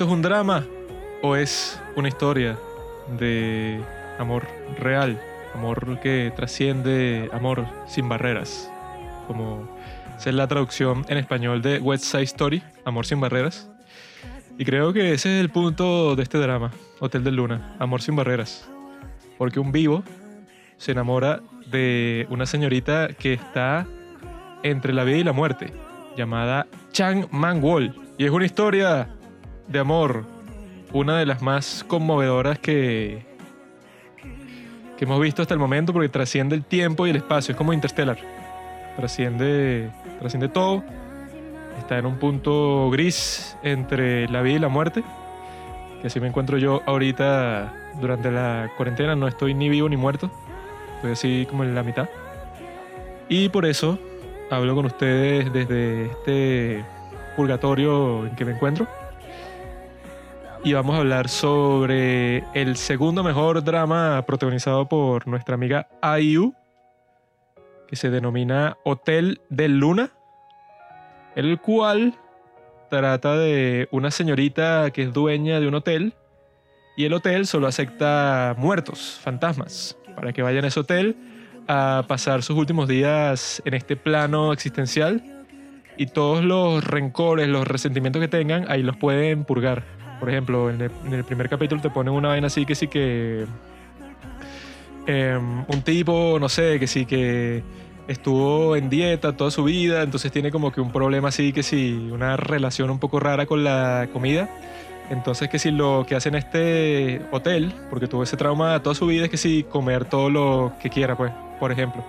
[0.00, 0.66] ¿Esto es un drama
[1.20, 2.56] o es una historia
[3.18, 3.84] de
[4.18, 4.46] amor
[4.78, 5.20] real?
[5.54, 8.72] Amor que trasciende, amor sin barreras.
[9.26, 9.68] Como
[10.16, 13.68] es la traducción en español de West Side Story, Amor sin barreras.
[14.56, 18.16] Y creo que ese es el punto de este drama, Hotel de Luna, Amor sin
[18.16, 18.70] barreras.
[19.36, 20.02] Porque un vivo
[20.78, 23.86] se enamora de una señorita que está
[24.62, 25.74] entre la vida y la muerte,
[26.16, 27.94] llamada Chang Man-wol.
[28.16, 29.10] Y es una historia
[29.70, 30.24] de amor,
[30.92, 33.24] una de las más conmovedoras que,
[34.98, 37.72] que hemos visto hasta el momento porque trasciende el tiempo y el espacio, es como
[37.72, 38.18] Interstellar.
[38.96, 40.82] Trasciende, trasciende todo,
[41.78, 45.04] está en un punto gris entre la vida y la muerte,
[46.00, 50.30] que así me encuentro yo ahorita durante la cuarentena, no estoy ni vivo ni muerto,
[50.96, 52.08] estoy así como en la mitad.
[53.28, 54.00] Y por eso
[54.50, 56.84] hablo con ustedes desde este
[57.36, 58.88] purgatorio en que me encuentro.
[60.62, 65.88] Y vamos a hablar sobre el segundo mejor drama protagonizado por nuestra amiga
[66.20, 66.54] IU,
[67.88, 70.10] que se denomina Hotel de Luna,
[71.34, 72.14] el cual
[72.90, 76.12] trata de una señorita que es dueña de un hotel
[76.94, 81.16] y el hotel solo acepta muertos, fantasmas, para que vayan a ese hotel
[81.68, 85.46] a pasar sus últimos días en este plano existencial
[85.96, 89.84] y todos los rencores, los resentimientos que tengan, ahí los pueden purgar.
[90.20, 93.46] Por ejemplo, en el, primer capítulo te ponen una vaina así que sí que...
[95.06, 97.64] Em, un tipo, no sé, que sí que
[98.06, 102.10] estuvo en dieta toda su vida, entonces tiene como que un problema así que sí,
[102.12, 104.48] una relación un poco rara con la comida.
[105.10, 109.06] Entonces que si lo que hace en este hotel, porque tuvo ese trauma toda su
[109.06, 112.04] vida, es que sí comer todo lo que quiera, pues por ejemplo,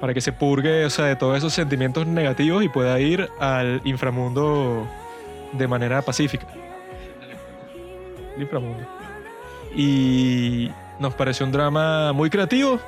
[0.00, 3.80] para que se purgue o sea, de todos esos sentimientos negativos y pueda ir al
[3.84, 4.86] inframundo
[5.52, 6.46] de manera pacífica.
[9.74, 12.80] Y nos pareció un drama muy creativo,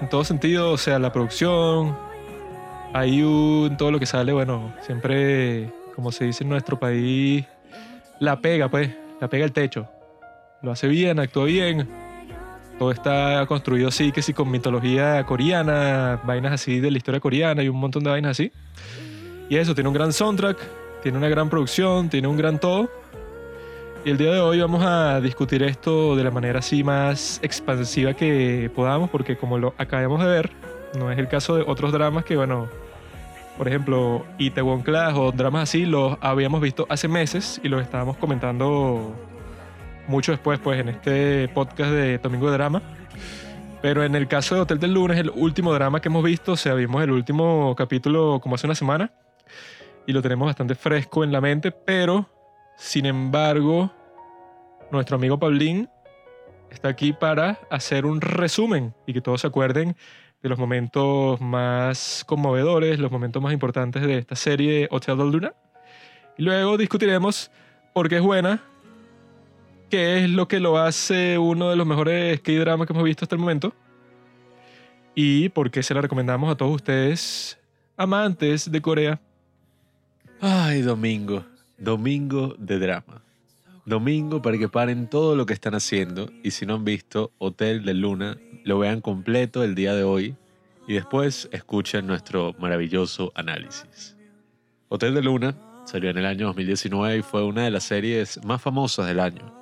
[0.00, 1.96] en todo sentido, o sea, la producción,
[2.94, 7.44] un todo lo que sale, bueno, siempre, como se dice en nuestro país,
[8.18, 8.90] la pega, pues,
[9.20, 9.88] la pega el techo.
[10.62, 11.88] Lo hace bien, actúa bien,
[12.78, 17.62] todo está construido así, que sí, con mitología coreana, vainas así de la historia coreana
[17.62, 18.52] y un montón de vainas así.
[19.48, 20.58] Y eso, tiene un gran soundtrack,
[21.02, 22.90] tiene una gran producción, tiene un gran todo.
[24.02, 28.14] Y el día de hoy vamos a discutir esto de la manera así más expansiva
[28.14, 30.50] que podamos, porque como lo acabamos de ver,
[30.98, 32.66] no es el caso de otros dramas que, bueno,
[33.58, 38.16] por ejemplo, Itaewon Class o dramas así, los habíamos visto hace meses y los estábamos
[38.16, 39.14] comentando
[40.08, 42.80] mucho después, pues, en este podcast de Domingo de Drama.
[43.82, 46.56] Pero en el caso de Hotel del Lunes, el último drama que hemos visto, o
[46.56, 49.12] sea, vimos el último capítulo como hace una semana
[50.06, 52.39] y lo tenemos bastante fresco en la mente, pero
[52.80, 53.92] sin embargo,
[54.90, 55.86] nuestro amigo Paulín
[56.70, 59.94] está aquí para hacer un resumen y que todos se acuerden
[60.42, 65.52] de los momentos más conmovedores, los momentos más importantes de esta serie Hotel del Luna.
[66.38, 67.50] Y luego discutiremos
[67.92, 68.62] por qué es buena,
[69.90, 73.34] qué es lo que lo hace uno de los mejores K-dramas que hemos visto hasta
[73.34, 73.74] el momento
[75.14, 77.58] y por qué se la recomendamos a todos ustedes
[77.98, 79.20] amantes de Corea.
[80.40, 81.44] Ay, domingo,
[81.80, 83.22] domingo de drama.
[83.86, 87.84] Domingo para que paren todo lo que están haciendo y si no han visto Hotel
[87.84, 90.36] de Luna, lo vean completo el día de hoy
[90.86, 94.16] y después escuchen nuestro maravilloso análisis.
[94.88, 98.62] Hotel de Luna salió en el año 2019 y fue una de las series más
[98.62, 99.60] famosas del año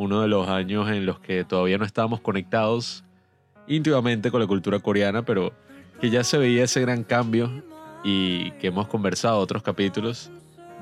[0.00, 3.04] uno de los años en los que todavía no estábamos conectados
[3.68, 5.52] íntimamente con la cultura coreana, pero
[6.00, 7.62] que ya se veía ese gran cambio
[8.02, 10.30] y que hemos conversado otros capítulos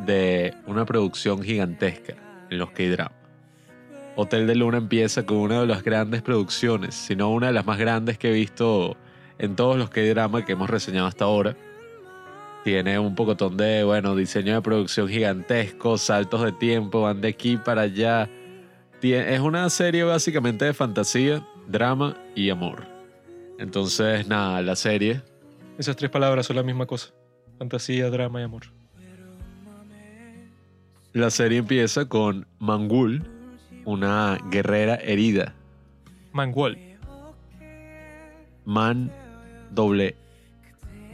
[0.04, 2.14] de una producción gigantesca
[2.50, 3.12] en los K-drama.
[4.16, 7.66] Hotel de Luna empieza con una de las grandes producciones, si no una de las
[7.66, 8.96] más grandes que he visto
[9.38, 11.56] en todos los K-drama que hemos reseñado hasta ahora.
[12.64, 17.56] Tiene un pocotón de, bueno, diseño de producción gigantesco, saltos de tiempo, van de aquí
[17.56, 18.28] para allá,
[19.00, 22.84] es una serie básicamente de fantasía, drama y amor.
[23.58, 25.22] Entonces, nada, la serie.
[25.78, 27.10] Esas tres palabras son la misma cosa.
[27.58, 28.77] Fantasía, drama y amor.
[31.12, 33.22] La serie empieza con Mangul,
[33.84, 35.54] una guerrera herida.
[36.32, 36.78] Mangul.
[38.64, 39.10] Man
[39.70, 40.14] doble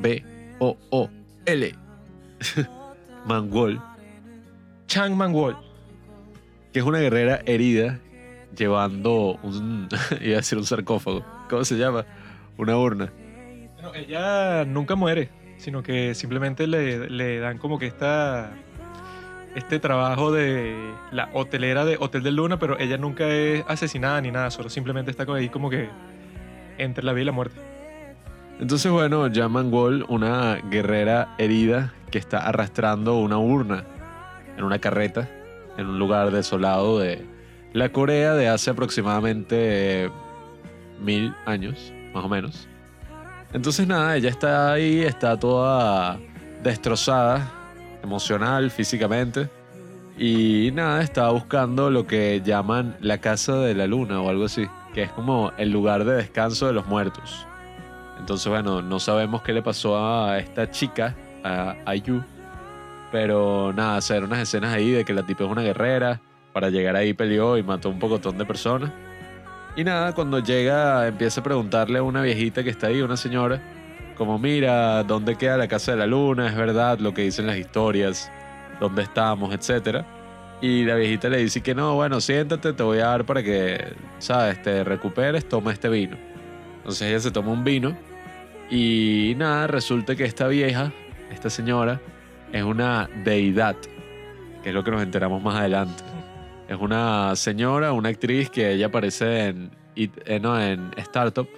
[0.00, 0.24] B
[0.58, 1.10] O O
[1.46, 1.74] L.
[3.26, 3.80] Mangul.
[4.86, 5.56] Chang Mangul
[6.74, 8.00] que es una guerrera herida
[8.56, 9.88] llevando un,
[10.20, 12.04] iba a decir un sarcófago, ¿cómo se llama?
[12.58, 13.12] Una urna.
[13.74, 18.52] Bueno, ella nunca muere, sino que simplemente le, le dan como que esta,
[19.54, 24.30] este trabajo de la hotelera de Hotel del Luna, pero ella nunca es asesinada ni
[24.30, 25.88] nada, solo simplemente está ahí como que
[26.78, 27.60] entre la vida y la muerte.
[28.60, 33.84] Entonces, bueno, llaman Wall una guerrera herida que está arrastrando una urna
[34.56, 35.28] en una carreta
[35.76, 37.26] en un lugar desolado de
[37.72, 40.08] la Corea de hace aproximadamente
[41.00, 42.68] mil años, más o menos.
[43.52, 46.18] Entonces nada, ella está ahí, está toda
[46.62, 47.50] destrozada,
[48.04, 49.48] emocional, físicamente.
[50.16, 54.68] Y nada, está buscando lo que llaman la casa de la luna o algo así,
[54.94, 57.46] que es como el lugar de descanso de los muertos.
[58.20, 62.22] Entonces, bueno, no sabemos qué le pasó a esta chica, a Ayu,
[63.10, 66.20] pero nada, hacer unas escenas ahí de que la tipa es una guerrera,
[66.52, 68.92] para llegar ahí peleó y mató un pocotón de personas.
[69.76, 73.60] Y nada, cuando llega empieza a preguntarle a una viejita que está ahí, una señora,
[74.16, 76.48] como mira, ¿dónde queda la casa de la luna?
[76.48, 78.30] Es verdad lo que dicen las historias,
[78.80, 80.06] dónde estamos, etcétera.
[80.60, 83.92] Y la viejita le dice que no, bueno, siéntate, te voy a dar para que,
[84.18, 86.16] sabes, te recuperes, toma este vino.
[86.78, 87.96] Entonces ella se toma un vino
[88.70, 90.92] y nada, resulta que esta vieja,
[91.30, 92.00] esta señora,
[92.52, 93.76] es una deidad,
[94.62, 96.02] que es lo que nos enteramos más adelante.
[96.68, 101.48] Es una señora, una actriz que ella aparece en, eh, no, en Startup.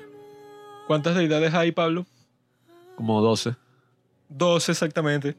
[0.87, 2.07] ¿Cuántas deidades hay, Pablo?
[2.97, 3.55] Como 12.
[4.29, 5.37] 12 exactamente.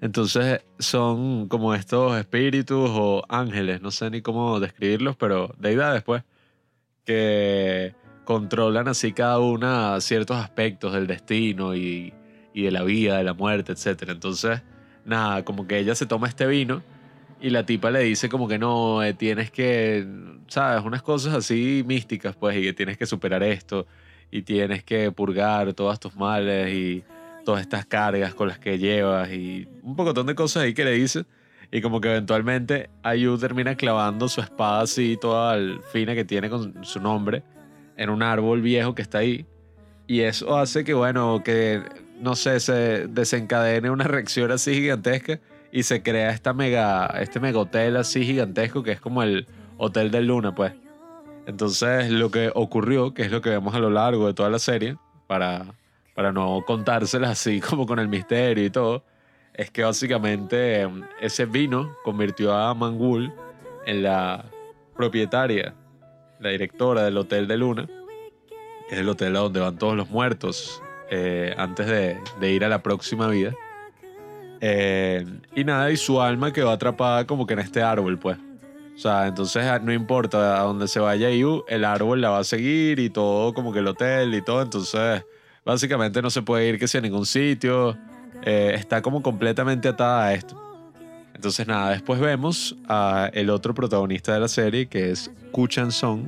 [0.00, 6.24] Entonces son como estos espíritus o ángeles, no sé ni cómo describirlos, pero deidades pues,
[7.04, 12.12] que controlan así cada una ciertos aspectos del destino y,
[12.52, 14.08] y de la vida, de la muerte, etc.
[14.08, 14.62] Entonces,
[15.04, 16.82] nada, como que ella se toma este vino
[17.40, 20.06] y la tipa le dice como que no, eh, tienes que,
[20.46, 23.86] sabes, unas cosas así místicas, pues, y que tienes que superar esto,
[24.32, 27.04] y tienes que purgar todos tus males y
[27.44, 30.92] todas estas cargas con las que llevas, y un pocotón de cosas ahí que le
[30.92, 31.24] dice.
[31.70, 35.56] Y como que eventualmente Ayu termina clavando su espada así, toda
[35.92, 37.42] fina que tiene con su nombre,
[37.96, 39.46] en un árbol viejo que está ahí.
[40.06, 41.82] Y eso hace que, bueno, que,
[42.20, 45.40] no sé, se desencadene una reacción así gigantesca
[45.70, 49.46] y se crea esta mega, este mega hotel así gigantesco que es como el
[49.78, 50.72] Hotel de Luna, pues.
[51.46, 54.58] Entonces lo que ocurrió, que es lo que vemos a lo largo de toda la
[54.58, 54.96] serie,
[55.26, 55.74] para,
[56.14, 59.04] para no contárselas así como con el misterio y todo,
[59.54, 63.32] es que básicamente em, ese vino convirtió a Mangul
[63.86, 64.44] en la
[64.96, 65.74] propietaria,
[66.40, 67.86] la directora del Hotel de Luna,
[68.88, 72.68] que es el hotel donde van todos los muertos eh, antes de, de ir a
[72.68, 73.52] la próxima vida.
[74.60, 78.38] Eh, y nada, y su alma quedó atrapada como que en este árbol, pues.
[78.94, 82.38] O sea, entonces ah, no importa a dónde se vaya Yu, el árbol la va
[82.38, 84.62] a seguir y todo, como que el hotel y todo.
[84.62, 85.24] Entonces,
[85.64, 87.96] básicamente no se puede ir que sea a ningún sitio.
[88.44, 90.60] Eh, está como completamente atada a esto.
[91.34, 96.26] Entonces, nada, después vemos a el otro protagonista de la serie, que es Kuchan Song,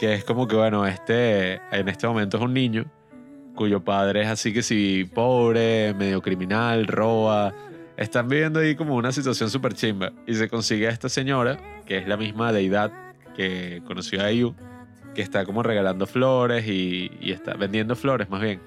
[0.00, 2.86] que es como que, bueno, este en este momento es un niño
[3.56, 7.52] cuyo padre es así que si pobre, medio criminal, roba.
[7.96, 10.12] Están viviendo ahí como una situación súper chimba.
[10.26, 12.92] Y se consigue a esta señora, que es la misma deidad
[13.34, 14.54] que conoció a Yu,
[15.14, 18.60] que está como regalando flores y, está vendiendo flores más bien.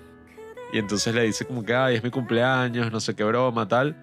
[0.73, 3.95] Y entonces le dice como que, ay, es mi cumpleaños, no sé qué broma, tal.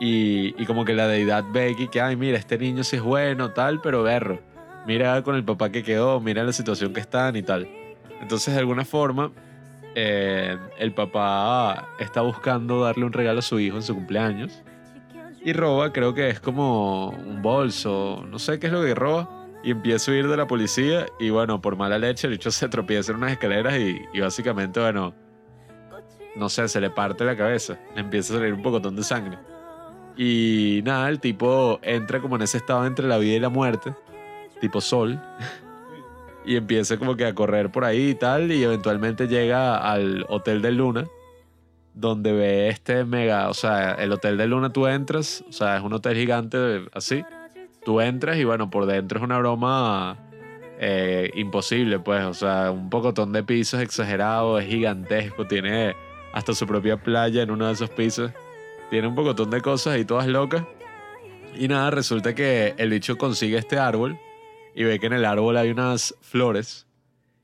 [0.00, 3.52] Y, y como que la deidad ve que, ay, mira, este niño sí es bueno,
[3.52, 4.40] tal, pero berro.
[4.86, 7.68] Mira con el papá que quedó, mira la situación que están y tal.
[8.20, 9.32] Entonces, de alguna forma,
[9.98, 14.62] eh, el papá está buscando darle un regalo a su hijo en su cumpleaños
[15.46, 19.46] y roba, creo que es como un bolso, no sé qué es lo que roba.
[19.62, 22.68] Y empieza a huir de la policía y bueno, por mala leche el hecho se
[22.68, 25.14] tropieza en unas escaleras y, básicamente, bueno,
[26.34, 29.38] no sé, se le parte la cabeza, le empieza a salir un pocotón de sangre.
[30.16, 33.94] Y nada, el tipo entra como en ese estado entre la vida y la muerte,
[34.60, 35.20] tipo sol.
[36.46, 40.62] Y empieza como que a correr por ahí y tal, y eventualmente llega al Hotel
[40.62, 41.06] de Luna,
[41.92, 45.82] donde ve este mega, o sea, el Hotel de Luna tú entras, o sea, es
[45.82, 47.24] un hotel gigante así,
[47.84, 50.16] tú entras y bueno, por dentro es una broma
[50.78, 55.96] eh, imposible, pues, o sea, un pocotón de pisos exagerado, es gigantesco, tiene
[56.32, 58.30] hasta su propia playa en uno de esos pisos,
[58.88, 60.62] tiene un pocotón de cosas y todas locas.
[61.58, 64.18] Y nada, resulta que el bicho consigue este árbol
[64.76, 66.86] y ve que en el árbol hay unas flores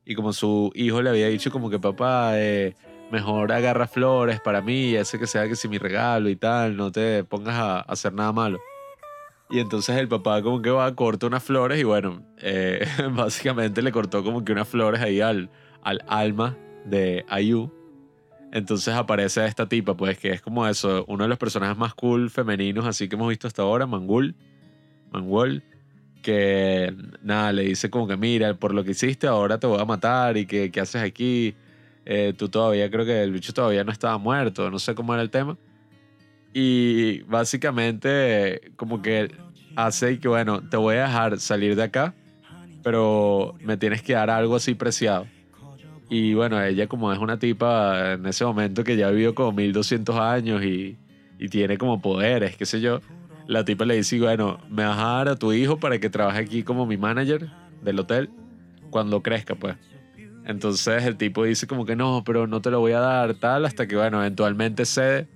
[0.04, 2.74] y como su hijo le había dicho como que papá, eh,
[3.10, 6.76] mejor agarra flores para mí y hace que sea que si mi regalo y tal,
[6.76, 8.60] no te pongas a, hacer nada malo.
[9.48, 13.80] Y entonces el papá como que va, a cortar unas flores y bueno, eh, básicamente
[13.80, 15.50] le cortó como que unas flores ahí al,
[15.82, 17.72] al alma de Ayu.
[18.52, 22.28] Entonces aparece esta tipa, pues que es como eso, uno de los personajes más cool
[22.28, 24.34] femeninos así que hemos visto hasta ahora, Mangul,
[25.10, 25.62] Mangul,
[26.22, 29.84] que nada, le dice como que mira, por lo que hiciste ahora te voy a
[29.84, 31.54] matar y que qué haces aquí,
[32.04, 35.22] Eh, tú todavía creo que el bicho todavía no estaba muerto, no sé cómo era
[35.22, 35.56] el tema.
[36.52, 39.30] Y básicamente como que
[39.76, 42.12] hace que bueno, te voy a dejar salir de acá,
[42.82, 45.26] pero me tienes que dar algo así preciado.
[46.10, 50.16] Y bueno, ella como es una tipa en ese momento que ya vivió como 1200
[50.16, 50.96] años y,
[51.38, 53.00] y tiene como poderes, qué sé yo,
[53.46, 56.40] la tipa le dice, bueno, me vas a dar a tu hijo para que trabaje
[56.40, 57.49] aquí como mi manager
[57.82, 58.30] del hotel
[58.90, 59.76] cuando crezca, pues.
[60.44, 63.64] Entonces el tipo dice como que no, pero no te lo voy a dar tal,
[63.64, 65.28] hasta que bueno, eventualmente cede.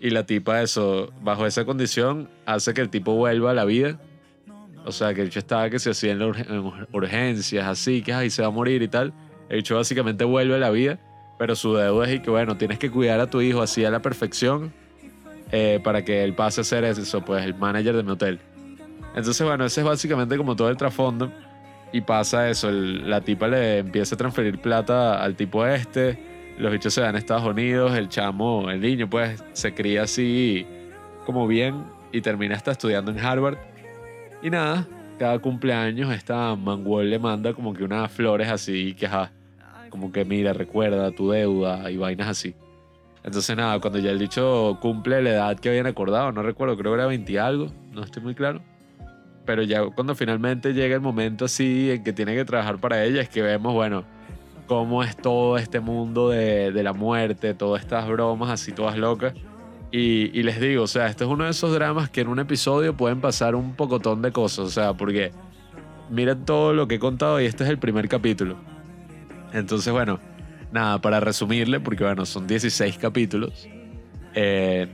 [0.00, 4.00] Y la tipa eso, bajo esa condición, hace que el tipo vuelva a la vida.
[4.86, 6.22] O sea, que el hecho estaba que se hacía en,
[6.92, 9.12] urgencias, así, que ay, se va a morir y tal.
[9.50, 10.98] El hecho básicamente vuelve a la vida,
[11.38, 13.90] pero su deuda es y que bueno, tienes que cuidar a tu hijo así a
[13.90, 14.72] la perfección
[15.52, 18.38] eh, para que él pase a ser eso, pues el manager de mi hotel.
[19.14, 21.32] Entonces, bueno, ese es básicamente como todo el trasfondo.
[21.92, 26.18] Y pasa eso, la tipa le empieza a transferir plata al tipo este,
[26.60, 30.66] los bichos se van a Estados Unidos, el chamo, el niño pues se cría así
[31.24, 33.58] como bien y termina hasta estudiando en Harvard.
[34.42, 34.86] Y nada,
[35.18, 39.08] cada cumpleaños esta Manguel le manda como que unas flores así que
[39.88, 42.54] como que mira, recuerda tu deuda y vainas así.
[43.22, 46.92] Entonces nada, cuando ya el dicho cumple la edad que habían acordado, no recuerdo, creo
[46.92, 48.62] que era 20 y algo, no estoy muy claro.
[49.44, 53.20] Pero ya cuando finalmente llega el momento así en que tiene que trabajar para ella,
[53.20, 54.04] es que vemos, bueno,
[54.66, 59.34] cómo es todo este mundo de, la muerte, todas estas bromas así todas locas.
[59.92, 62.38] Y, y les digo, o sea, este es uno de esos dramas que en un
[62.38, 65.32] episodio pueden pasar un pocotón de cosas, o sea, porque
[66.10, 68.56] miren todo lo que he contado y este es el primer capítulo.
[69.52, 70.20] Entonces, bueno,
[70.72, 73.68] nada, para resumirle, porque bueno, son 16 capítulos,
[74.34, 74.88] eh,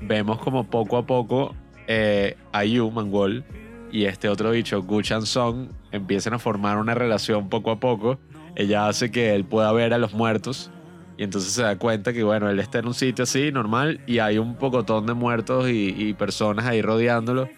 [0.00, 1.54] vemos como poco a poco
[1.86, 3.44] eh, Ayu, Mangol,
[3.92, 8.18] y este otro bicho, Guchan Song, empiezan a formar una relación poco a poco.
[8.54, 10.70] Ella hace que él pueda ver a los muertos
[11.18, 14.20] y entonces se da cuenta que, bueno, él está en un sitio así, normal, y
[14.20, 17.48] hay un pocotón de muertos y, y personas ahí rodeándolo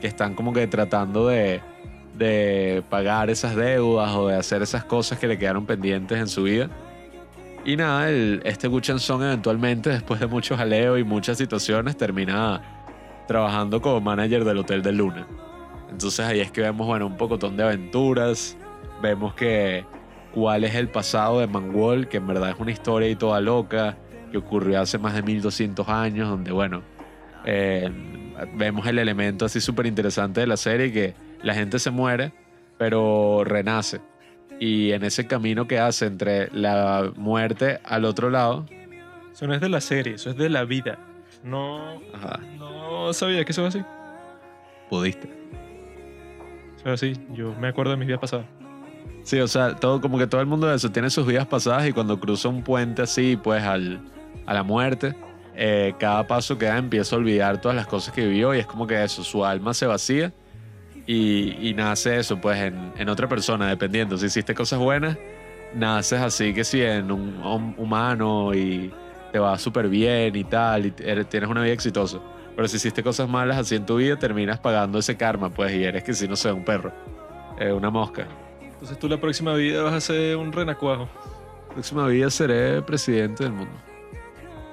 [0.00, 1.60] que están como que tratando de,
[2.18, 6.42] de pagar esas deudas o de hacer esas cosas que le quedaron pendientes en su
[6.42, 6.68] vida.
[7.64, 12.60] Y nada, el, este Guchan Song eventualmente, después de mucho jaleo y muchas situaciones, termina
[13.28, 15.26] trabajando como manager del Hotel de Luna.
[15.88, 18.56] Entonces ahí es que vemos, bueno, un pocotón de aventuras.
[19.00, 19.84] Vemos que
[20.34, 23.96] cuál es el pasado de Mangwol, que en verdad es una historia y toda loca,
[24.32, 26.82] que ocurrió hace más de 1200 años, donde, bueno,
[27.44, 27.90] eh,
[28.54, 32.32] vemos el elemento así súper interesante de la serie, que la gente se muere,
[32.78, 34.00] pero renace.
[34.64, 38.64] Y en ese camino que hace entre la muerte al otro lado,
[39.32, 41.00] Eso no es de la serie, eso es de la vida.
[41.42, 43.84] No, ajá, no sabía que eso es así.
[44.88, 45.26] budista.
[46.76, 48.46] Eso es así, yo me acuerdo de mis vidas pasadas.
[49.24, 51.88] Sí, o sea, todo, como que todo el mundo de eso tiene sus vidas pasadas
[51.88, 54.00] y cuando cruza un puente así, pues al,
[54.46, 55.16] a la muerte,
[55.56, 58.66] eh, cada paso que da empieza a olvidar todas las cosas que vivió y es
[58.66, 60.32] como que eso, su alma se vacía
[61.06, 64.16] y, y nace eso, pues en, en otra persona, dependiendo.
[64.16, 65.16] Si hiciste cosas buenas,
[65.74, 68.92] naces así que sí, en un humano y
[69.32, 72.18] te va súper bien y tal, y eres- tienes una vida exitosa.
[72.54, 75.84] Pero si hiciste cosas malas así en tu vida, terminas pagando ese karma, pues, y
[75.84, 76.92] eres que si no sé, un perro,
[77.58, 78.26] eh, una mosca.
[78.62, 81.08] Entonces tú la próxima vida vas a ser un renacuajo.
[81.72, 83.72] próxima vida seré presidente del mundo.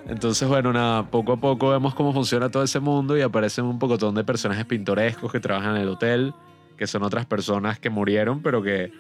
[0.10, 3.78] Entonces, bueno, nada, poco a poco vemos cómo funciona todo ese mundo y aparecen un
[3.78, 6.34] pocotón de personajes pintorescos que trabajan en el hotel,
[6.78, 8.92] que son otras personas que murieron, pero que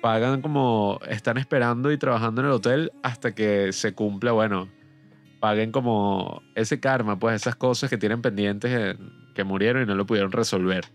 [0.00, 4.68] pagan como están esperando y trabajando en el hotel hasta que se cumpla, bueno,
[5.38, 9.94] paguen como ese karma, pues esas cosas que tienen pendientes en- que murieron y no
[9.94, 10.86] lo pudieron resolver.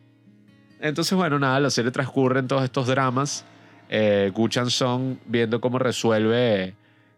[0.80, 3.46] Entonces, bueno, nada, la serie transcurre en todos estos dramas.
[3.90, 6.76] Eh, Gu Chan Song viendo cómo resuelve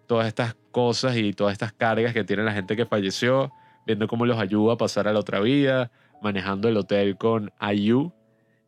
[0.08, 3.52] todas estas cosas y todas estas cargas que tiene la gente que falleció,
[3.86, 5.92] viendo cómo los ayuda a pasar a la otra vida,
[6.22, 8.12] manejando el hotel con Ayu.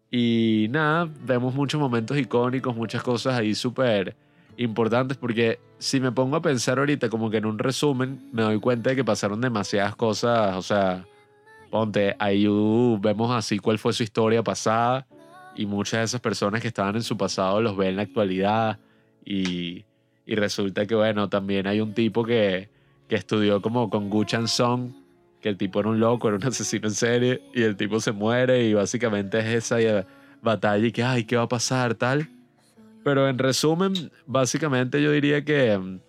[0.10, 4.16] Y nada, vemos muchos momentos icónicos, muchas cosas ahí súper
[4.58, 8.60] importantes, porque si me pongo a pensar ahorita como que en un resumen, me doy
[8.60, 11.06] cuenta de que pasaron demasiadas cosas, o sea,
[11.72, 15.08] ponte, Ayu, vemos así cuál fue su historia pasada,
[15.56, 18.80] y muchas de esas personas que estaban en su pasado los ven en la actualidad,
[19.25, 19.86] y,
[20.25, 22.70] y resulta que, bueno, también hay un tipo que,
[23.08, 24.92] que estudió como con Gu Chan Song,
[25.42, 28.12] que el tipo era un loco, era un asesino en serie, y el tipo se
[28.12, 30.06] muere, y básicamente es esa eh,
[30.42, 31.96] batalla y que, ay, ¿qué va a pasar?
[31.96, 32.30] Tal.
[33.03, 36.00] Pero en resumen, básicamente yo diría que mm,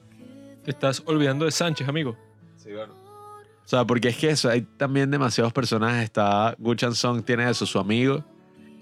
[0.65, 2.17] Te estás olvidando de Sánchez, amigo.
[2.57, 2.95] Sí, bueno.
[2.95, 6.05] O sea, porque es que eso, hay también demasiados personajes.
[6.05, 8.23] Está Guchan Song, tiene eso, su amigo,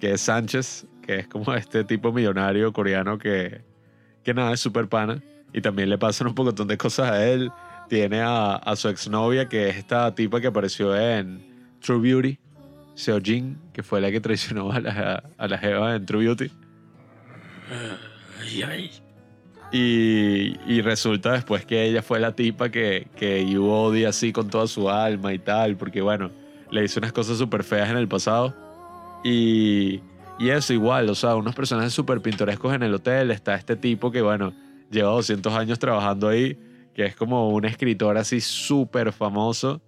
[0.01, 3.63] que es Sánchez, que es como este tipo millonario coreano que,
[4.23, 5.23] que nada, es súper pana.
[5.53, 7.51] Y también le pasan un poco de cosas a él.
[7.89, 11.45] Tiene a, a su exnovia, que es esta tipa que apareció en
[11.81, 12.39] True Beauty,
[12.95, 16.51] Seo Jin, que fue la que traicionó a la, a la Jeva en True Beauty.
[19.73, 24.51] Y, y resulta después que ella fue la tipa que, que Yu odia así con
[24.51, 26.31] toda su alma y tal, porque bueno,
[26.71, 28.55] le hizo unas cosas súper feas en el pasado.
[29.25, 30.01] Y,
[30.43, 33.31] y eso igual, o sea, unos personajes súper pintorescos en el hotel.
[33.31, 34.53] Está este tipo que bueno,
[34.91, 36.59] lleva 200 años trabajando ahí,
[36.95, 39.81] que es como un escritor así súper famoso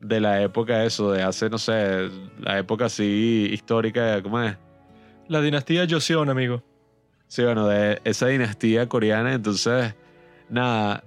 [0.00, 4.56] de la época eso, de hace, no sé, la época así histórica, ¿cómo es?
[5.28, 6.60] La dinastía Joseon, amigo.
[7.28, 9.34] Sí, bueno, de esa dinastía coreana.
[9.34, 9.94] Entonces,
[10.48, 11.04] nada,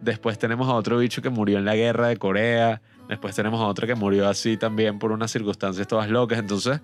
[0.00, 2.82] después tenemos a otro bicho que murió en la guerra de Corea.
[3.08, 6.40] Después tenemos a otro que murió así también por unas circunstancias todas locas.
[6.40, 6.80] Entonces,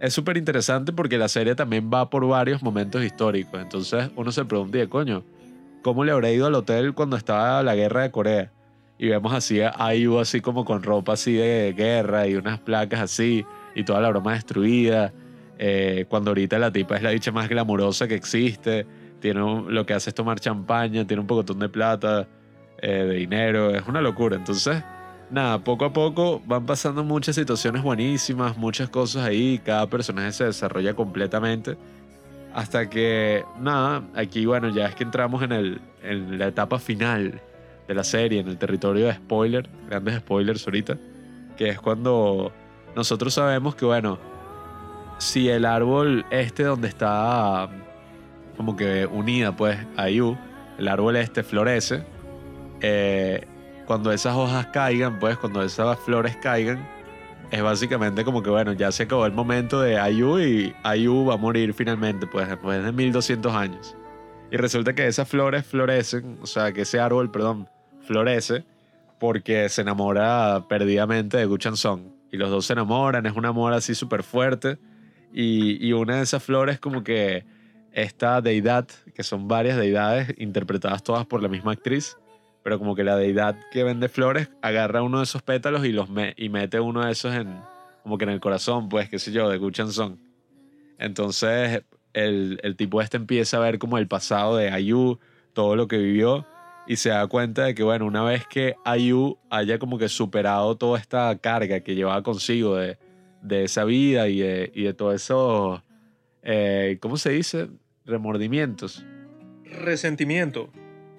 [0.00, 3.60] es súper interesante porque la serie también va por varios momentos históricos.
[3.60, 5.24] Entonces, uno se pregunta, coño,
[5.82, 8.52] ¿cómo le habrá ido al hotel cuando estaba la guerra de Corea?
[8.98, 13.00] Y vemos así a IU así como con ropa así de guerra y unas placas
[13.00, 15.12] así y toda la broma destruida.
[15.58, 18.86] Eh, cuando ahorita la tipa es la dicha más glamurosa que existe,
[19.20, 22.28] tiene lo que hace es tomar champaña, tiene un pocotón de plata,
[22.78, 24.36] eh, de dinero, es una locura.
[24.36, 24.82] Entonces,
[25.34, 30.44] nada, poco a poco van pasando muchas situaciones buenísimas, muchas cosas ahí, cada personaje se
[30.44, 31.76] desarrolla completamente.
[32.54, 37.40] Hasta que, nada, aquí bueno, ya es que entramos en, el, en la etapa final
[37.88, 40.96] de la serie, en el territorio de spoiler, grandes spoilers ahorita,
[41.56, 42.52] que es cuando
[42.94, 44.18] nosotros sabemos que, bueno,
[45.18, 47.68] si el árbol este donde está
[48.56, 50.36] como que unida pues a Yu,
[50.78, 52.04] el árbol este florece,
[52.80, 53.46] eh,
[53.86, 56.86] cuando esas hojas caigan, pues cuando esas flores caigan,
[57.50, 61.34] es básicamente como que bueno, ya se acabó el momento de Ayu y Ayu va
[61.34, 63.96] a morir finalmente, pues después de 1200 años.
[64.50, 67.68] Y resulta que esas flores florecen, o sea, que ese árbol, perdón,
[68.00, 68.64] florece
[69.18, 72.02] porque se enamora perdidamente de Guchan Song.
[72.30, 74.78] Y los dos se enamoran, es un amor así súper fuerte.
[75.32, 77.44] Y, una de esas flores como que
[77.92, 82.16] esta deidad, que son varias deidades interpretadas todas por la misma actriz,
[82.64, 86.08] pero como que la deidad que vende flores agarra uno de esos pétalos y, los
[86.36, 87.60] y mete uno de esos en,
[88.02, 90.16] como que en el corazón, pues, qué sé yo, de Guchan Song.
[90.98, 95.20] Entonces el, el tipo este empieza a ver como el pasado de Ayu,
[95.52, 96.44] todo lo que vivió,
[96.88, 100.76] y se da cuenta de que, bueno, una vez que Ayu haya como que superado
[100.76, 102.98] toda esta carga que llevaba consigo de
[103.44, 105.82] de esa vida y de, y de todo eso,
[106.42, 107.68] eh, ¿cómo se dice?
[108.06, 109.04] Remordimientos.
[109.64, 110.70] Resentimiento.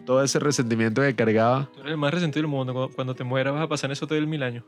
[0.06, 1.70] Todo ese resentimiento que cargaba.
[1.74, 2.90] Tú eres el más resentido del mundo.
[2.96, 4.64] Cuando te mueras vas a pasar en eso todo el mil años.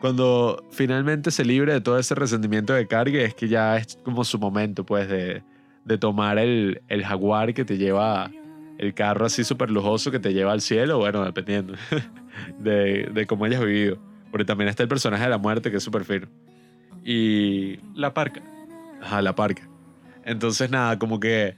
[0.00, 4.24] Cuando finalmente se libre de todo ese resentimiento que cargue, es que ya es como
[4.24, 5.42] su momento, pues, de,
[5.84, 8.30] de tomar el, el jaguar que te lleva,
[8.78, 11.74] el carro así súper lujoso que te lleva al cielo, bueno, dependiendo
[12.58, 13.98] de, de cómo hayas vivido.
[14.30, 16.28] Porque también está el personaje de la muerte que es súper fino.
[17.04, 18.42] Y la parca.
[19.02, 19.68] Ajá, la parca.
[20.24, 21.56] Entonces, nada, como que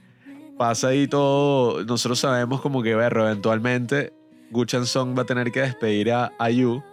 [0.57, 1.83] pasa ahí todo.
[1.83, 4.13] Nosotros sabemos como que, verlo, eventualmente
[4.51, 6.83] Guchan Song va a tener que despedir a Ayu.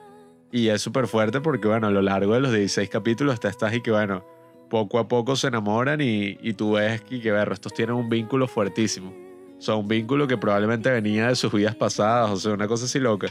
[0.52, 3.72] Y es súper fuerte porque, bueno, a lo largo de los 16 capítulos está estás
[3.74, 4.24] y que, bueno,
[4.68, 8.48] poco a poco se enamoran y, y tú ves que, que, estos tienen un vínculo
[8.48, 9.14] fuertísimo.
[9.58, 12.86] O sea, un vínculo que probablemente venía de sus vidas pasadas, o sea, una cosa
[12.86, 13.28] así loca.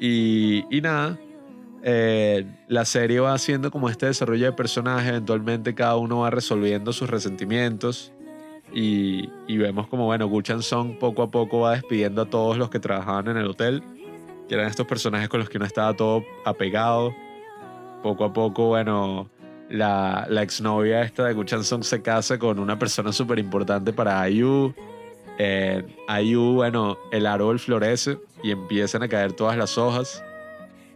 [0.00, 1.18] Y, y nada,
[1.82, 6.92] eh, la serie va haciendo como este desarrollo de personajes, eventualmente cada uno va resolviendo
[6.92, 8.12] sus resentimientos
[8.72, 12.80] y, vemos como, bueno, Guchan Song poco a poco va despidiendo a todos los que
[12.80, 13.82] trabajaban en el hotel,
[14.48, 17.14] que eran estos personajes con los que uno estaba todo apegado.
[18.02, 19.28] Poco a poco, bueno,
[19.70, 24.20] la, la exnovia esta de Guchan Song se casa con una persona súper importante para
[24.20, 24.74] Ayu.
[25.38, 30.22] Eh, Ayu, bueno, el árbol florece y empiezan a caer todas las hojas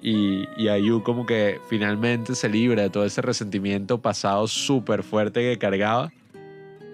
[0.03, 5.41] y, y Ayu como que finalmente se libra de todo ese resentimiento pasado súper fuerte
[5.41, 6.11] que cargaba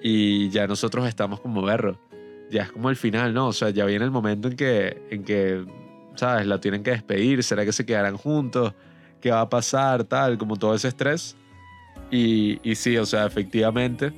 [0.09, 1.99] y ya nosotros estamos como berro.
[2.49, 3.49] Ya es como el final, ¿no?
[3.49, 5.67] O sea, ya viene el momento en que, en que,
[6.15, 6.47] ¿sabes?
[6.47, 8.73] La tienen que despedir, ¿será que se quedarán juntos?
[9.21, 10.05] ¿Qué va a pasar?
[10.05, 11.35] Tal, como todo ese estrés.
[12.13, 14.13] Y, y sí, o sea, efectivamente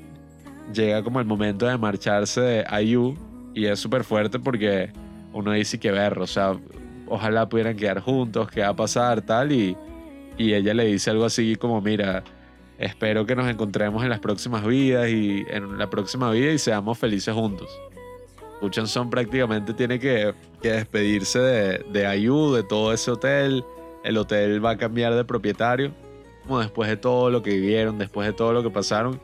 [0.74, 3.16] llega como el momento de marcharse de Ayu
[3.54, 4.92] y es súper fuerte porque
[5.32, 6.52] uno dice que ver, o sea,
[7.06, 9.74] ojalá pudieran quedar juntos, qué va a pasar, tal, y,
[10.36, 12.24] y ella le dice algo así como, mira,
[12.78, 16.98] espero que nos encontremos en las próximas vidas y en la próxima vida y seamos
[16.98, 17.68] felices juntos.
[18.86, 23.64] Son prácticamente tiene que, que despedirse de, de Ayu, de todo ese hotel.
[24.04, 25.92] El hotel va a cambiar de propietario.
[26.42, 29.20] Como después de todo lo que vivieron, después de todo lo que pasaron,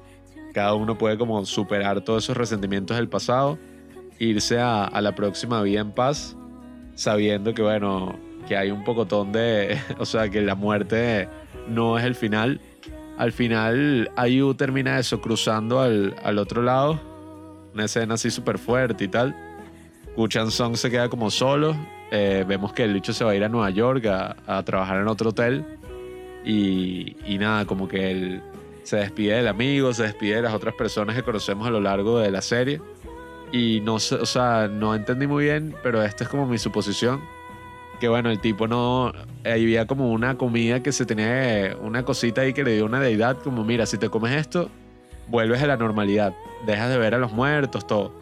[0.53, 3.59] cada uno puede como superar todos esos resentimientos del pasado,
[4.19, 6.37] irse a, a la próxima vida en paz,
[6.95, 11.29] sabiendo que bueno, que hay un pocotón de, o sea, que la muerte
[11.67, 12.61] no es el final.
[13.17, 17.01] Al final, Ayu termina eso, cruzando al, al otro lado,
[17.73, 19.37] una escena así súper fuerte y tal.
[20.17, 21.77] Kuchan Song se queda como solo.
[22.11, 25.01] Eh, vemos que el bicho se va a ir a Nueva York a, a trabajar
[25.01, 25.65] en otro hotel.
[26.45, 28.43] Y, y, nada, como que él
[28.83, 32.19] se despide del amigo, se despide de las otras personas que conocemos a lo largo
[32.19, 32.81] de la serie.
[33.51, 37.21] Y no, o sea, no entendí muy bien, pero esta es como mi suposición
[38.01, 39.13] que bueno, el tipo no,
[39.45, 43.39] había como una comida que se tenía, una cosita ahí que le dio una deidad,
[43.39, 44.71] como mira, si te comes esto,
[45.29, 46.35] vuelves a la normalidad,
[46.67, 48.13] dejas de ver a los muertos, todo.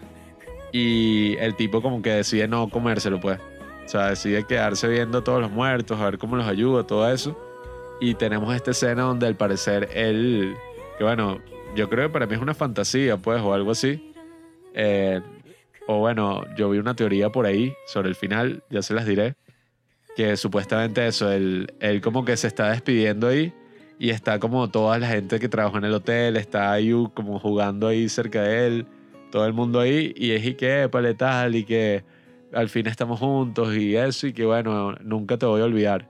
[0.73, 3.39] Y el tipo como que decide no comérselo, pues.
[3.85, 7.11] O sea, decide quedarse viendo a todos los muertos, a ver cómo los ayuda, todo
[7.11, 7.39] eso.
[8.01, 10.57] Y tenemos esta escena donde al parecer él,
[10.97, 11.41] que bueno,
[11.77, 14.13] yo creo que para mí es una fantasía, pues, o algo así.
[14.75, 15.21] Eh,
[15.87, 19.37] o bueno, yo vi una teoría por ahí sobre el final, ya se las diré
[20.17, 23.53] que supuestamente eso, él, él como que se está despidiendo ahí
[23.99, 27.89] y está como toda la gente que trabaja en el hotel, está ahí como jugando
[27.89, 28.87] ahí cerca de él,
[29.31, 32.05] todo el mundo ahí y es y que, pale tal y que
[32.53, 36.09] al fin estamos juntos y eso y que bueno, nunca te voy a olvidar.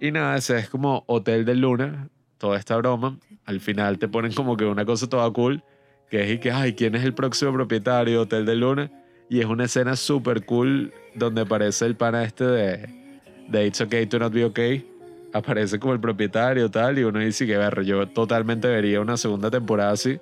[0.00, 4.32] Y nada, ese es como Hotel de Luna, toda esta broma, al final te ponen
[4.32, 5.62] como que una cosa toda cool,
[6.10, 8.90] que es y que, ay, ¿quién es el próximo propietario de Hotel de Luna?
[9.28, 12.88] Y es una escena súper cool donde aparece el pana este de,
[13.48, 14.92] de It's Okay to Not Be Okay.
[15.32, 19.50] Aparece como el propietario tal y uno dice que ver, yo totalmente vería una segunda
[19.50, 20.18] temporada así.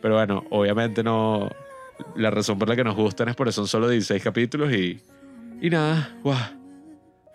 [0.00, 1.50] Pero bueno, obviamente no...
[2.16, 5.00] La razón por la que nos gustan es porque son solo 16 capítulos y...
[5.60, 6.38] Y nada, guau.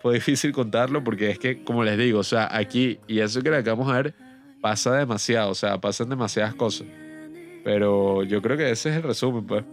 [0.00, 3.50] Fue difícil contarlo porque es que, como les digo, o sea, aquí y eso que
[3.50, 4.14] le acabamos a ver
[4.60, 6.86] pasa demasiado, o sea, pasan demasiadas cosas.
[7.64, 9.64] Pero yo creo que ese es el resumen, pues.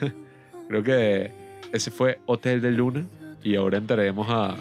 [0.68, 3.04] creo que ese fue Hotel de Luna
[3.42, 4.56] y ahora entraremos a,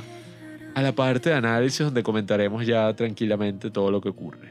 [0.73, 4.49] a la parte de análisis donde comentaremos ya tranquilamente todo lo que ocurre.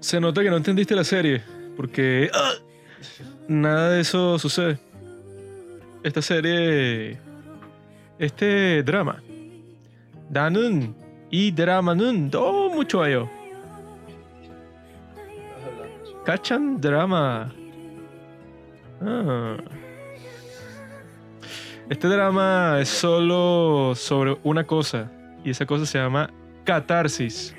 [0.00, 1.42] Se nota que no entendiste la serie
[1.76, 2.52] porque ¡ah!
[3.48, 4.78] nada de eso sucede.
[6.02, 7.18] Esta serie,
[8.18, 9.22] este drama,
[10.28, 10.94] Danun
[11.30, 13.28] y Dramanun, oh, mucho ello.
[16.24, 17.52] Cachan drama.
[19.00, 19.56] Ah.
[21.90, 25.10] Este drama es solo sobre una cosa
[25.44, 26.30] y esa cosa se llama
[26.64, 27.54] catarsis.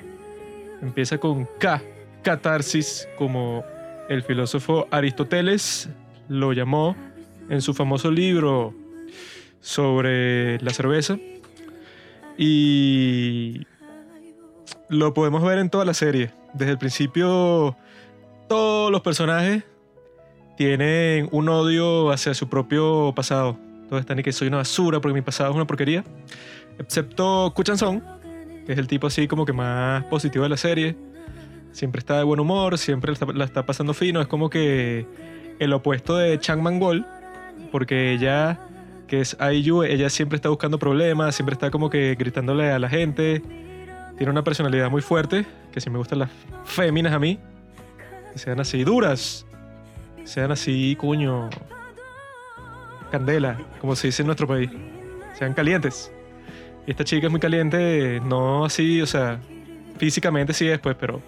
[0.82, 1.80] Empieza con K,
[2.22, 3.64] catarsis, como
[4.08, 5.88] el filósofo Aristóteles
[6.28, 6.96] lo llamó
[7.48, 8.74] en su famoso libro
[9.60, 11.18] sobre la cerveza.
[12.36, 13.64] Y
[14.88, 16.32] lo podemos ver en toda la serie.
[16.52, 17.76] Desde el principio,
[18.48, 19.62] todos los personajes
[20.56, 23.56] tienen un odio hacia su propio pasado
[23.88, 26.04] todos están y que soy una basura porque mi pasado es una porquería.
[26.78, 28.00] Excepto Kuchan Song,
[28.66, 30.96] que es el tipo así como que más positivo de la serie.
[31.72, 34.20] Siempre está de buen humor, siempre la está, pasando fino.
[34.20, 35.06] Es como que
[35.58, 37.06] el opuesto de Chang Mangol,
[37.70, 38.58] porque ella,
[39.06, 42.88] que es IU, ella siempre está buscando problemas, siempre está como que gritándole a la
[42.88, 43.42] gente.
[44.16, 46.30] Tiene una personalidad muy fuerte, que si me gustan las
[46.64, 47.38] féminas a mí,
[48.32, 49.44] que sean así duras,
[50.24, 51.50] sean así, cuño,
[53.16, 54.70] candela, como se dice en nuestro país.
[55.38, 56.12] Sean calientes.
[56.86, 59.40] Esta chica es muy caliente, no así, o sea,
[59.96, 61.22] físicamente sí es, pues, pero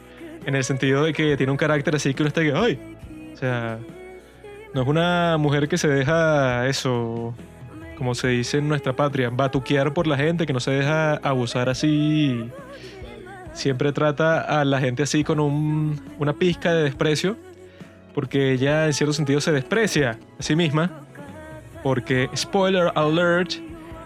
[0.45, 2.79] en el sentido de que tiene un carácter así que uno está que, ¡ay!
[3.33, 3.79] O sea,
[4.75, 7.35] no es una mujer que se deja eso,
[7.97, 11.71] como se dice en nuestra patria, batuquear por la gente, que no se deja abusar
[11.71, 12.51] así.
[13.55, 17.37] Siempre trata a la gente así con un, una pizca de desprecio,
[18.15, 21.08] porque ella en cierto sentido se desprecia a sí misma
[21.83, 23.55] porque, spoiler alert,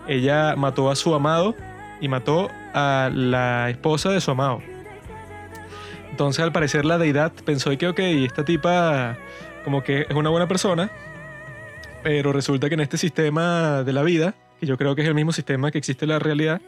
[0.07, 1.55] ella mató a su amado
[2.01, 4.61] y mató a la esposa de su amado.
[6.11, 9.17] Entonces, al parecer, la deidad pensó que, ok, esta tipa
[9.65, 10.91] como que es una buena persona,
[12.03, 15.15] pero resulta que en este sistema de la vida, que yo creo que es el
[15.15, 16.61] mismo sistema que existe en la realidad,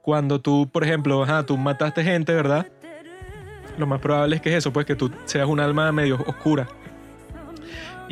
[0.00, 2.66] cuando tú, por ejemplo, ajá, tú mataste gente, ¿verdad?
[3.78, 6.68] Lo más probable es que es eso, pues que tú seas un alma medio oscura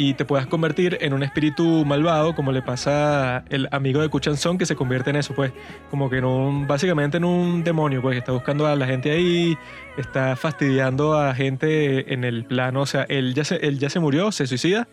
[0.00, 4.56] y te puedas convertir en un espíritu malvado, como le pasa el amigo de Kuchanson
[4.56, 5.52] que se convierte en eso, pues,
[5.90, 9.10] como que en un, básicamente en un demonio, pues, que está buscando a la gente
[9.10, 9.58] ahí,
[9.98, 14.00] está fastidiando a gente en el plano, o sea, él ya se, él ya se
[14.00, 14.88] murió, se suicida,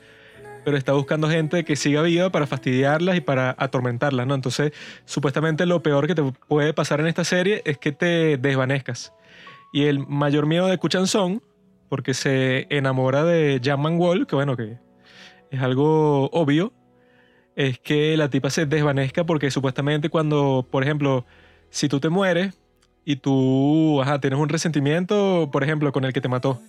[0.65, 4.35] pero está buscando gente que siga viva para fastidiarlas y para atormentarlas, ¿no?
[4.35, 4.73] Entonces,
[5.05, 9.13] supuestamente lo peor que te puede pasar en esta serie es que te desvanezcas.
[9.71, 11.39] Y el mayor miedo de Kuchan Song,
[11.87, 14.85] porque se enamora de Jackman Wall, que bueno, que
[15.51, 16.73] es algo obvio,
[17.55, 21.25] es que la tipa se desvanezca porque supuestamente cuando, por ejemplo,
[21.69, 22.60] si tú te mueres
[23.03, 26.62] y tú ajá, tienes un resentimiento, por ejemplo, con el que te mató,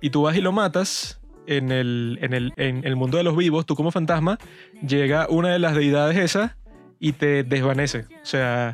[0.00, 3.36] y tú vas y lo matas en el, en el, en el mundo de los
[3.36, 4.38] vivos, tú como fantasma,
[4.86, 6.56] llega una de las deidades esas
[7.00, 8.04] y te desvanece.
[8.22, 8.72] O sea,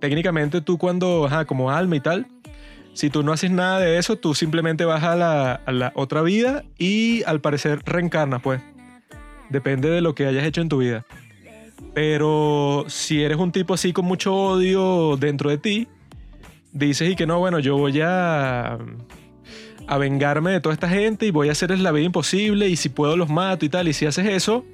[0.00, 2.26] técnicamente tú cuando, ajá, como alma y tal,
[2.94, 6.22] si tú no haces nada de eso, tú simplemente vas a la, a la otra
[6.22, 8.62] vida y al parecer reencarnas, pues.
[9.50, 11.06] Depende de lo que hayas hecho en tu vida.
[11.94, 15.88] Pero si eres un tipo así con mucho odio dentro de ti,
[16.72, 18.78] dices y que no, bueno, yo voy a,
[19.86, 22.88] a vengarme de toda esta gente y voy a hacerles la vida imposible y si
[22.88, 23.88] puedo los mato y tal.
[23.88, 24.64] Y si haces eso,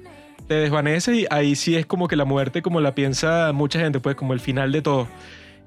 [0.47, 3.99] te desvaneces y ahí sí es como que la muerte como la piensa mucha gente,
[3.99, 5.07] pues como el final de todo.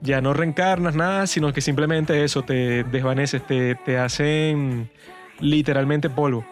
[0.03, 4.91] Ya no reencarnas nada, sino que simplemente eso, te desvaneces, te, te hacen
[5.41, 6.45] literalmente polvo.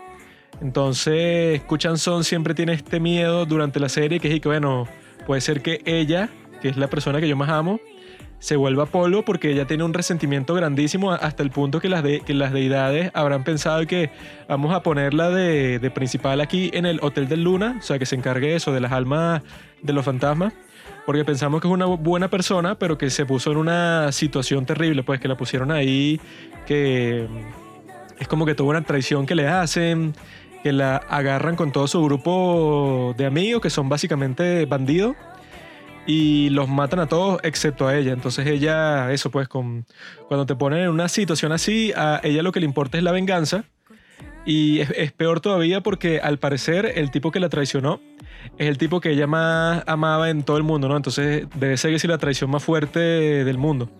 [0.64, 1.60] Entonces,
[1.96, 4.88] Son siempre tiene este miedo durante la serie, que es que, bueno,
[5.26, 6.30] puede ser que ella,
[6.62, 7.80] que es la persona que yo más amo,
[8.38, 12.32] se vuelva polvo porque ella tiene un resentimiento grandísimo hasta el punto que las, que
[12.32, 14.10] las deidades habrán pensado que
[14.48, 18.06] vamos a ponerla de, de, principal aquí en el Hotel del Luna, o sea, que
[18.06, 19.42] se encargue eso, de las almas
[19.82, 20.54] de los fantasmas,
[21.04, 25.02] porque pensamos que es una buena persona, pero que se puso en una situación terrible,
[25.02, 26.18] pues que la pusieron ahí,
[26.66, 27.28] que
[28.18, 30.14] es como que tuvo una traición que le hacen,
[30.64, 35.14] que la agarran con todo su grupo de amigos, que son básicamente bandidos,
[36.06, 38.14] y los matan a todos excepto a ella.
[38.14, 39.84] Entonces ella, eso pues, con,
[40.26, 43.12] cuando te ponen en una situación así, a ella lo que le importa es la
[43.12, 43.64] venganza.
[44.46, 48.00] Y es, peor todavía porque al parecer el tipo que la traicionó
[48.56, 50.96] es el tipo que ella más amaba en todo el mundo, ¿no?
[50.96, 53.90] Entonces debe ser que la traición más fuerte del mundo.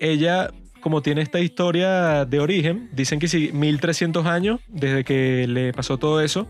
[0.00, 5.72] Ella como tiene esta historia de origen, dicen que sí, 1300 años desde que le
[5.72, 6.46] pasó todo eso,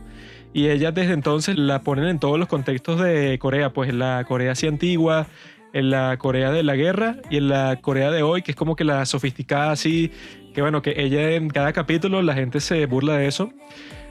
[0.52, 4.24] y ella desde entonces la ponen en todos los contextos de Corea, pues en la
[4.26, 5.26] Corea así antigua,
[5.72, 8.76] en la Corea de la guerra y en la Corea de hoy, que es como
[8.76, 10.10] que la sofisticada así,
[10.54, 13.50] que bueno, que ella en cada capítulo la gente se burla de eso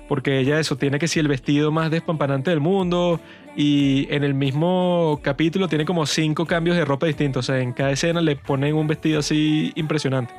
[0.07, 3.19] porque ella eso tiene que ser el vestido más despampanante del mundo
[3.55, 7.73] y en el mismo capítulo tiene como cinco cambios de ropa distintos, o sea, en
[7.73, 10.33] cada escena le ponen un vestido así impresionante.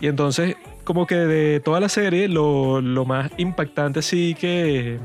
[0.00, 4.98] Y entonces, como que de toda la serie, lo, lo más impactante sí que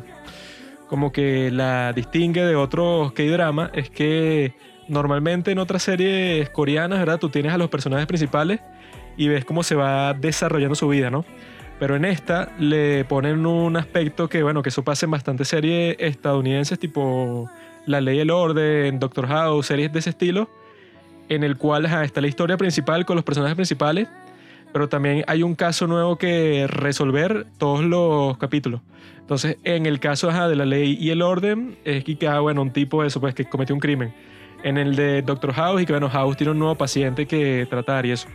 [0.88, 4.56] como que la distingue de otros K-drama es que
[4.88, 7.20] normalmente en otras series coreanas, ¿verdad?
[7.20, 8.62] Tú tienes a los personajes principales
[9.18, 11.26] y ves cómo se va desarrollando su vida, ¿no?
[11.80, 15.96] Pero en esta le ponen un aspecto que, bueno, que eso pasa en bastantes series
[16.00, 17.50] estadounidenses, tipo
[17.86, 20.50] La Ley y el Orden, Doctor House, series de ese estilo,
[21.30, 24.08] en el cual está la historia principal con los personajes principales,
[24.74, 28.82] pero también hay un caso nuevo que resolver todos los capítulos.
[29.20, 32.72] Entonces, en el caso de La Ley y el Orden, es que, ah, bueno, un
[32.72, 34.14] tipo eso, pues, que cometió un crimen.
[34.64, 38.06] En el de Doctor House, y que, bueno, House tiene un nuevo paciente que tratar
[38.06, 38.28] y eso.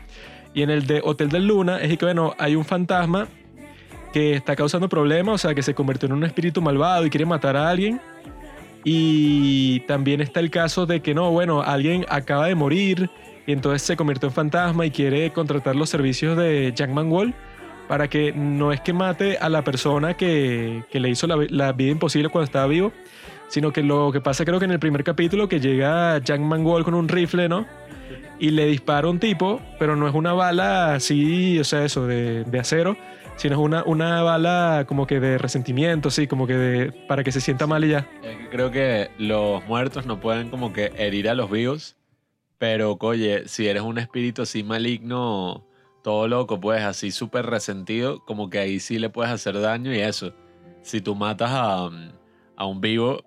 [0.54, 3.28] Y en el de Hotel del Luna es que, bueno, hay un fantasma
[4.12, 7.24] que está causando problemas, o sea, que se convirtió en un espíritu malvado y quiere
[7.24, 8.00] matar a alguien.
[8.84, 13.10] Y también está el caso de que no, bueno, alguien acaba de morir
[13.46, 17.34] y entonces se convirtió en fantasma y quiere contratar los servicios de Jackman Wall
[17.88, 21.90] para que no es que mate a la persona que, que le hizo la, vida
[21.90, 22.92] imposible cuando estaba vivo,
[23.48, 26.84] sino que lo que pasa creo que en el primer capítulo que llega Jackman Wall
[26.84, 27.66] con un rifle, ¿no?
[28.42, 32.42] Y le dispara un tipo, pero no es una bala así, o sea, eso, de,
[32.42, 32.96] de acero,
[33.36, 37.30] sino es una, una bala como que de resentimiento, sí, como que de, para que
[37.30, 38.10] se sienta mal y ya.
[38.50, 41.96] Creo que los muertos no pueden como que herir a los vivos,
[42.58, 45.64] pero oye, si eres un espíritu así maligno,
[46.02, 50.00] todo loco, pues así súper resentido, como que ahí sí le puedes hacer daño y
[50.00, 50.32] eso.
[50.82, 51.90] Si tú matas a,
[52.56, 53.22] a un vivo,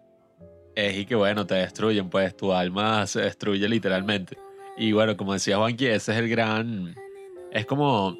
[0.76, 4.44] es y que bueno, te destruyen, pues tu alma se destruye literalmente.
[4.78, 6.96] Y bueno, como decía Juanqui, ese es el gran.
[7.52, 8.18] Es como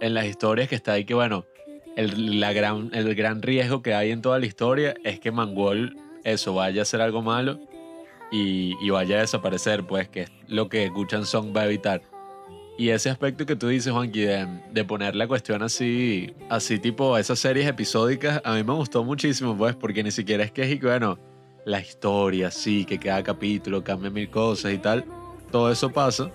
[0.00, 1.44] en las historias que está ahí que, bueno,
[1.96, 5.96] el, la gran, el gran riesgo que hay en toda la historia es que Mangol,
[6.24, 7.60] eso, vaya a hacer algo malo
[8.32, 12.02] y, vaya a desaparecer, pues, que es lo que Guchan Song va a evitar.
[12.76, 17.16] Y ese aspecto que tú dices, Juanqui, de, de, poner la cuestión así, así tipo
[17.16, 20.80] esas series episódicas, a mí me gustó muchísimo, pues, porque ni siquiera es que es,
[20.80, 21.16] bueno,
[21.64, 25.04] la historia, sí, que cada capítulo cambia mil cosas y tal
[25.54, 26.32] todo eso pasa,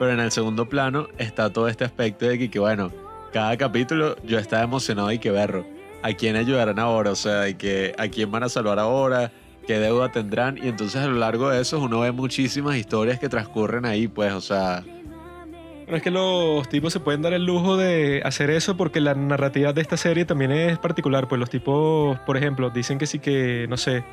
[0.00, 2.90] pero en el segundo plano está todo este aspecto de que, bueno,
[3.32, 5.64] cada capítulo yo estaba emocionado y que verlo.
[6.02, 9.30] a quién ayudarán ahora, o sea, y que a quién van a salvar ahora,
[9.64, 10.58] qué deuda tendrán.
[10.58, 14.32] Y entonces a lo largo de eso uno ve muchísimas historias que transcurren ahí, pues,
[14.32, 14.82] o sea...
[15.84, 19.14] Pero es que los tipos se pueden dar el lujo de hacer eso porque la
[19.14, 21.28] narrativa de esta serie también es particular.
[21.28, 24.04] Pues los tipos, por ejemplo, dicen que sí que, no sé,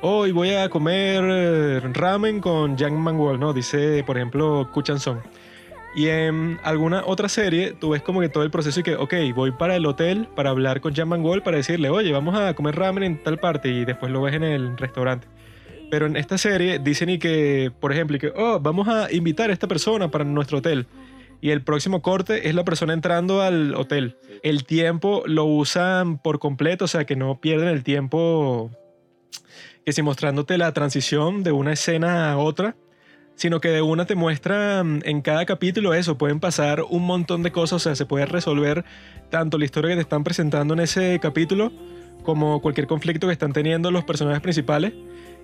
[0.00, 3.52] hoy voy a comer eh, ramen con Yang Mangwol, ¿no?
[3.52, 5.18] Dice, por ejemplo, Kuchan Song.
[5.94, 9.14] Y en alguna otra serie, tú ves como que todo el proceso y que, ok,
[9.34, 12.76] voy para el hotel para hablar con Jan Mangol para decirle, oye, vamos a comer
[12.76, 15.26] ramen en tal parte y después lo ves en el restaurante.
[15.90, 19.50] Pero en esta serie dicen y que, por ejemplo, y que, oh, vamos a invitar
[19.50, 20.86] a esta persona para nuestro hotel.
[21.40, 24.16] Y el próximo corte es la persona entrando al hotel.
[24.42, 28.70] El tiempo lo usan por completo, o sea que no pierden el tiempo
[29.88, 32.76] que si mostrándote la transición de una escena a otra
[33.36, 37.42] sino que de una te muestra mm, en cada capítulo eso, pueden pasar un montón
[37.42, 38.84] de cosas, o sea, se puede resolver
[39.30, 41.72] tanto la historia que te están presentando en ese capítulo
[42.22, 44.92] como cualquier conflicto que están teniendo los personajes principales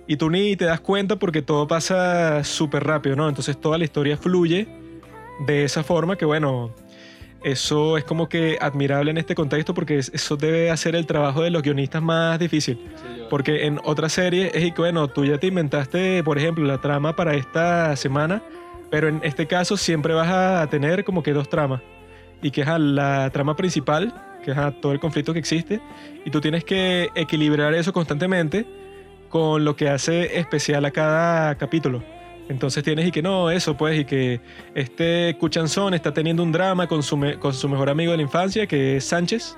[0.05, 3.27] y tú ni te das cuenta porque todo pasa súper rápido, ¿no?
[3.27, 4.67] Entonces toda la historia fluye
[5.47, 6.69] de esa forma que bueno,
[7.45, 11.51] eso es como que admirable en este contexto porque eso debe hacer el trabajo de
[11.51, 12.79] los guionistas más difícil.
[13.29, 17.15] porque en otra serie es que, bueno, tú ya te inventaste, por ejemplo, la trama
[17.15, 18.41] para esta semana,
[18.89, 21.81] pero en este caso siempre vas a tener como que dos tramas.
[22.41, 24.11] Y que es la trama principal,
[24.43, 25.81] que es todo el conflicto que existe,
[26.25, 28.65] y tú tienes que equilibrar eso constantemente
[29.29, 32.14] con lo que hace especial a cada capítulo.
[32.47, 34.39] Entonces tienes y que no, eso pues, y que
[34.75, 38.67] este Cuchanzón está teniendo un drama con su, con su mejor amigo de la infancia,
[38.67, 39.57] que es Sánchez,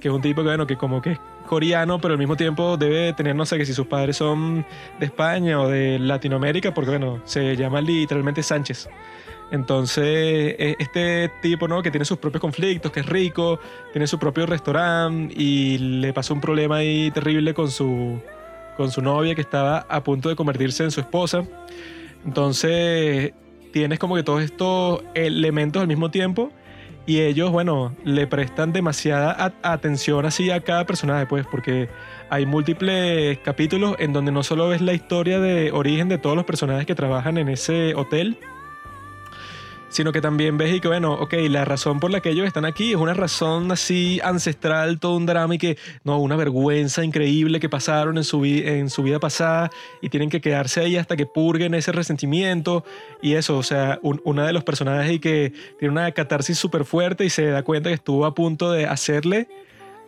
[0.00, 2.76] que es un tipo que, bueno, que como que es coreano, pero al mismo tiempo
[2.76, 4.66] debe tener, no sé, que si sus padres son
[4.98, 8.88] de España o de Latinoamérica, porque, bueno, se llama literalmente Sánchez.
[9.50, 10.04] Entonces,
[10.58, 11.82] e, este tipo, ¿no?
[11.82, 13.60] Que tiene sus propios conflictos, que es rico,
[13.92, 18.20] tiene su propio restaurante y le pasó un problema ahí terrible con su,
[18.76, 21.44] con su novia que estaba a punto de convertirse en su esposa.
[22.24, 23.32] Entonces,
[23.72, 26.50] tienes como que todos estos elementos al mismo tiempo
[27.06, 31.88] y ellos, bueno, le prestan demasiada atención así a cada personaje, pues, porque
[32.30, 36.46] hay múltiples capítulos en donde no solo ves la historia de origen de todos los
[36.46, 38.38] personajes que trabajan en ese hotel,
[39.94, 42.64] sino que también ves y que, bueno, ok, la razón por la que ellos están
[42.64, 47.60] aquí es una razón así ancestral, todo un drama y que, no, una vergüenza increíble
[47.60, 49.70] que pasaron en su, en su vida pasada
[50.02, 52.84] y tienen que quedarse ahí hasta que purguen ese resentimiento
[53.22, 57.24] y eso, o sea, una de los personajes y que tiene una catarsis súper fuerte
[57.24, 59.46] y se da cuenta que estuvo a punto de hacerle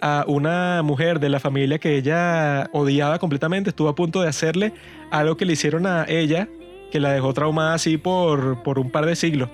[0.01, 4.73] a una mujer de la familia que ella odiaba completamente, estuvo a punto de hacerle
[5.13, 6.49] algo que le hicieron a ella,
[6.91, 9.49] que la dejó traumada así por, por un par de siglos.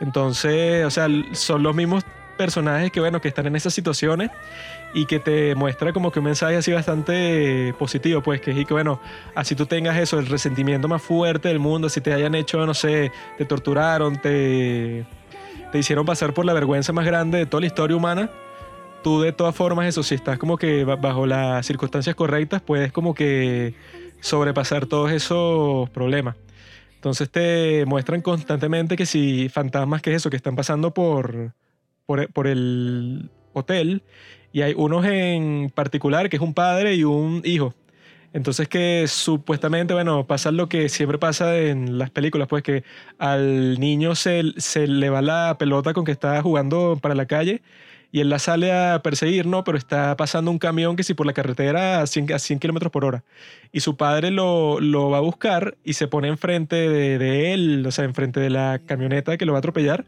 [0.00, 2.04] Entonces, o sea, son los mismos
[2.36, 4.30] personajes que, bueno, que están en esas situaciones
[4.94, 8.72] y que te muestra como que un mensaje así bastante positivo, pues, que es que,
[8.72, 8.98] bueno,
[9.34, 12.72] así tú tengas eso, el resentimiento más fuerte del mundo, si te hayan hecho, no
[12.72, 15.04] sé, te torturaron, te,
[15.70, 18.30] te hicieron pasar por la vergüenza más grande de toda la historia humana,
[19.02, 23.12] tú de todas formas, eso, si estás como que bajo las circunstancias correctas, puedes como
[23.12, 23.74] que
[24.20, 26.36] sobrepasar todos esos problemas.
[27.00, 31.54] Entonces te muestran constantemente que si fantasmas, que es eso, que están pasando por,
[32.04, 34.02] por, el hotel
[34.52, 37.72] y hay unos en particular que es un padre y un hijo.
[38.34, 42.84] Entonces que supuestamente, bueno, pasa lo que siempre pasa en las películas, pues que
[43.16, 47.62] al niño se, se le va la pelota con que está jugando para la calle
[48.12, 49.64] y él la sale a perseguir, ¿no?
[49.64, 52.90] Pero está pasando un camión que si por la carretera a 100, a 100 kilómetros
[52.90, 53.24] por hora.
[53.72, 57.84] Y su padre lo, lo, va a buscar y se pone enfrente de, de, él,
[57.86, 60.04] o sea, enfrente de la camioneta que lo va a atropellar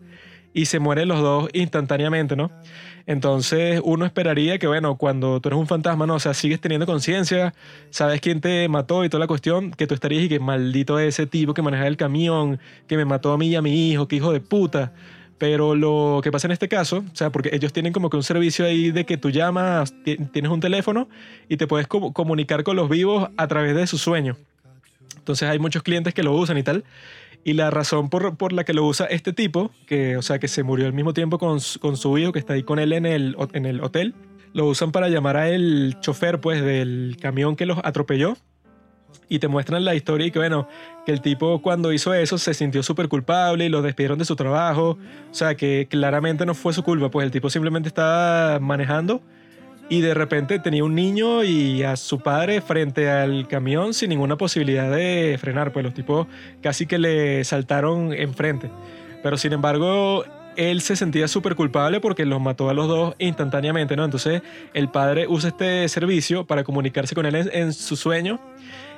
[0.55, 2.51] y se mueren los dos instantáneamente, ¿no?
[3.07, 6.15] Entonces uno esperaría que, bueno, cuando tú eres un fantasma, ¿no?
[6.15, 7.55] O sea, sigues teniendo conciencia,
[7.91, 11.27] sabes quién te mató y toda la cuestión, que tú estarías y que maldito ese
[11.27, 14.17] tipo que maneja el camión, que me mató a mí y a mi hijo, que
[14.17, 14.93] hijo de puta.
[15.43, 18.23] Pero lo que pasa en este caso, o sea, porque ellos tienen como que un
[18.23, 21.09] servicio ahí de que tú llamas, tienes un teléfono
[21.49, 24.37] y te puedes comunicar con los vivos a través de su sueño.
[25.17, 26.85] Entonces hay muchos clientes que lo usan y tal.
[27.43, 30.47] Y la razón por, por, la que lo usa este tipo, que, o sea, que
[30.47, 33.05] se murió al mismo tiempo con, con su hijo, que está ahí con él en
[33.05, 34.15] el, en el hotel,
[34.53, 38.37] lo usan para llamar a el chofer, pues, del camión que los atropelló
[39.29, 40.69] y te muestran la historia y que bueno,
[41.07, 44.37] que el tipo cuando hizo eso se sintió súper culpable y lo despidieron de su
[44.37, 44.99] trabajo.
[45.31, 49.23] O sea, que claramente no fue su culpa, pues el tipo simplemente estaba manejando
[49.89, 54.37] y de repente tenía un niño y a su padre frente al camión sin ninguna
[54.37, 56.27] posibilidad de frenar, pues los tipos
[56.63, 58.71] casi que le saltaron enfrente.
[59.23, 60.25] Pero sin embargo,
[60.57, 64.05] él se sentía súper culpable porque los mató a los dos instantáneamente, ¿no?
[64.05, 64.43] Entonces
[64.73, 68.41] el padre usa este servicio para comunicarse con él en, en su sueño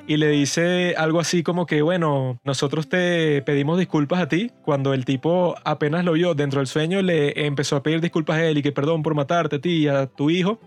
[0.07, 4.51] y le dice algo así como que, bueno, nosotros te pedimos disculpas a ti.
[4.63, 8.45] Cuando el tipo apenas lo vio dentro del sueño, le empezó a pedir disculpas a
[8.45, 10.61] él y que perdón por matarte a ti y a tu hijo.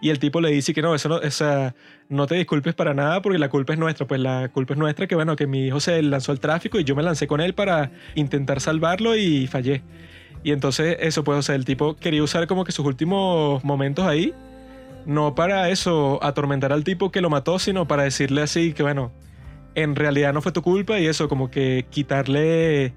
[0.00, 1.72] Y el tipo le dice que no, eso no, o
[2.08, 4.06] no te disculpes para nada porque la culpa es nuestra.
[4.06, 6.84] Pues la culpa es nuestra que, bueno, que mi hijo se lanzó al tráfico y
[6.84, 9.82] yo me lancé con él para intentar salvarlo y fallé.
[10.44, 14.06] Y entonces eso, pues, o sea, el tipo quería usar como que sus últimos momentos
[14.06, 14.32] ahí
[15.06, 19.12] no para eso atormentar al tipo que lo mató, sino para decirle así que, bueno,
[19.74, 22.94] en realidad no fue tu culpa y eso, como que quitarle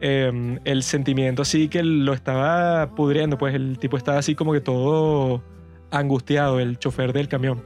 [0.00, 4.60] em, el sentimiento así que lo estaba pudriendo, pues el tipo estaba así como que
[4.60, 5.42] todo
[5.90, 7.62] angustiado, el chofer del camión.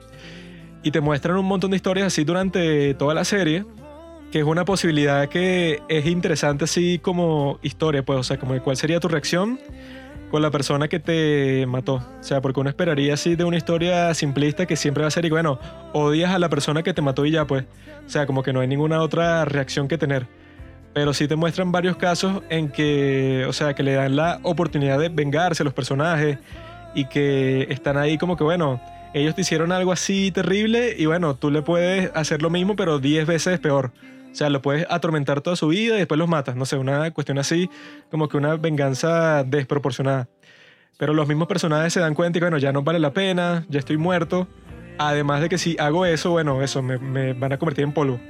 [0.82, 3.64] Y te muestran un montón de historias así durante toda la serie,
[4.30, 8.76] que es una posibilidad que es interesante así como historia, pues, o sea, como cuál
[8.76, 9.58] sería tu reacción
[10.30, 11.94] con la persona que te mató.
[11.94, 15.24] O sea, porque uno esperaría así de una historia simplista que siempre va a ser,
[15.24, 15.58] y bueno,
[15.92, 17.64] odias a la persona que te mató y ya, pues.
[18.06, 20.26] O sea, como que no hay ninguna otra reacción que tener.
[20.94, 24.98] Pero sí te muestran varios casos en que, o sea, que le dan la oportunidad
[24.98, 26.38] de vengarse a los personajes
[26.94, 28.80] y que están ahí como que, bueno,
[29.12, 32.98] ellos te hicieron algo así terrible y bueno, tú le puedes hacer lo mismo, pero
[32.98, 33.92] 10 veces peor.
[34.36, 36.56] O sea, lo puedes atormentar toda su vida y después los matas.
[36.56, 37.70] No sé, una cuestión así,
[38.10, 40.28] como que una venganza desproporcionada.
[40.98, 43.78] Pero los mismos personajes se dan cuenta y bueno, ya no vale la pena, ya
[43.78, 44.46] estoy muerto.
[44.98, 48.20] Además de que si hago eso, bueno, eso, me, van a convertir en polvo.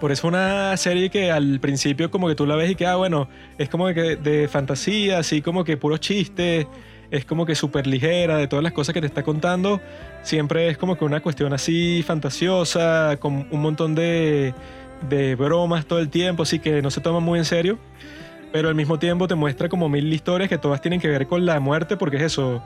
[0.00, 2.96] Por eso una serie que al principio como que tú la ves y que, ah,
[2.96, 6.66] bueno, es como que de fantasía, así como que puros chistes,
[7.12, 9.80] es como que súper ligera de todas las cosas que te está contando.
[10.22, 14.52] Siempre es como que una cuestión así fantasiosa, con un montón de
[15.08, 17.78] de bromas todo el tiempo, así que no se toma muy en serio,
[18.52, 21.44] pero al mismo tiempo te muestra como mil historias que todas tienen que ver con
[21.44, 22.62] la muerte, porque es eso,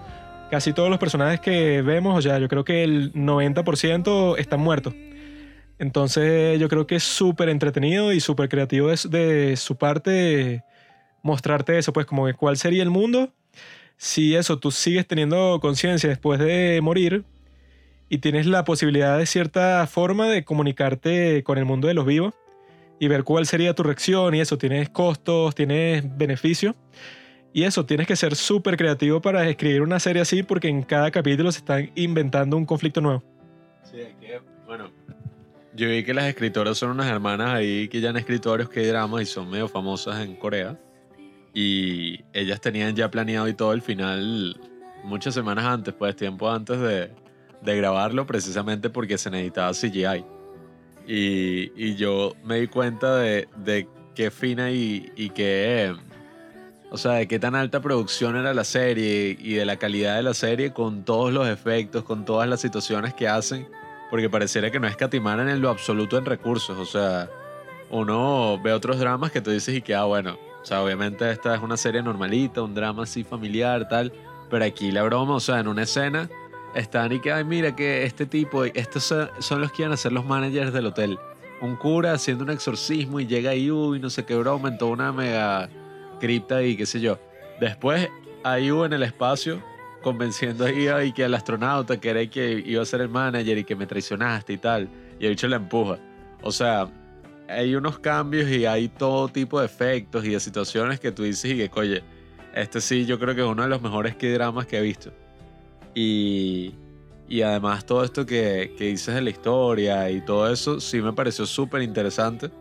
[0.51, 4.95] casi todos los personajes que vemos, o sea, yo creo que el 90% están muertos.
[5.79, 10.65] Entonces yo creo que es súper entretenido y súper creativo de, de su parte
[11.23, 13.33] mostrarte eso, pues como que cuál sería el mundo
[13.99, 17.25] si eso, tú sigues teniendo conciencia después de morir,
[18.09, 22.35] y tienes la posibilidad de cierta forma de comunicarte con el mundo de los vivos
[22.99, 26.75] y ver cuál sería tu reacción y eso, tienes costos, tienes beneficios.
[27.53, 31.11] Y eso, tienes que ser súper creativo para escribir una serie así porque en cada
[31.11, 33.23] capítulo se están inventando un conflicto nuevo.
[33.85, 34.91] Sí, que, bueno,
[35.75, 38.87] yo vi que las escritoras son unas hermanas ahí que ya han escrito varios que
[38.87, 40.79] dramas y son medio famosas en Corea.
[41.55, 44.61] Y ellas tenían ya planeado y todo el final
[45.03, 47.11] muchas semanas antes, pues tiempo antes de,
[47.63, 50.25] de grabarlo precisamente porque se necesitaba CGI.
[51.07, 55.95] Y, y yo me di cuenta de, de qué fina y, y qué...
[56.91, 60.23] O sea, de qué tan alta producción era la serie y de la calidad de
[60.23, 63.69] la serie con todos los efectos, con todas las situaciones que hacen,
[64.11, 66.79] porque pareciera que no escatimaran en lo absoluto en recursos.
[66.79, 67.29] O sea,
[67.91, 71.55] uno ve otros dramas que tú dices y que, ah, bueno, o sea, obviamente esta
[71.55, 74.11] es una serie normalita, un drama así familiar, tal,
[74.49, 76.31] pero aquí la broma, o sea, en una escena
[76.75, 80.13] están y que, ay, mira que este tipo, estos son, los que iban a ser
[80.13, 81.19] los managers del hotel.
[81.61, 84.93] Un cura haciendo un exorcismo y llega ahí, uy, no sé qué broma, en toda
[84.93, 85.69] una mega
[86.21, 87.19] cripta y qué sé yo.
[87.61, 88.09] Después,
[88.45, 89.63] hubo en el espacio,
[90.03, 93.87] convenciendo ahí que el astronauta que que iba a ser el manager y que me
[93.87, 94.89] traicionaste y tal.
[95.19, 95.99] Y el bicho la empuja.
[96.43, 96.89] O sea,
[97.49, 101.51] hay unos cambios y hay todo tipo de efectos y de situaciones que tú dices
[101.51, 102.05] y que, oye,
[102.55, 105.13] este sí yo creo que es uno de los mejores que dramas que he visto.
[106.01, 106.77] Y,
[107.29, 111.13] y además todo esto que, que, dices de la historia y todo eso sí me
[111.13, 112.53] pareció súper interesante.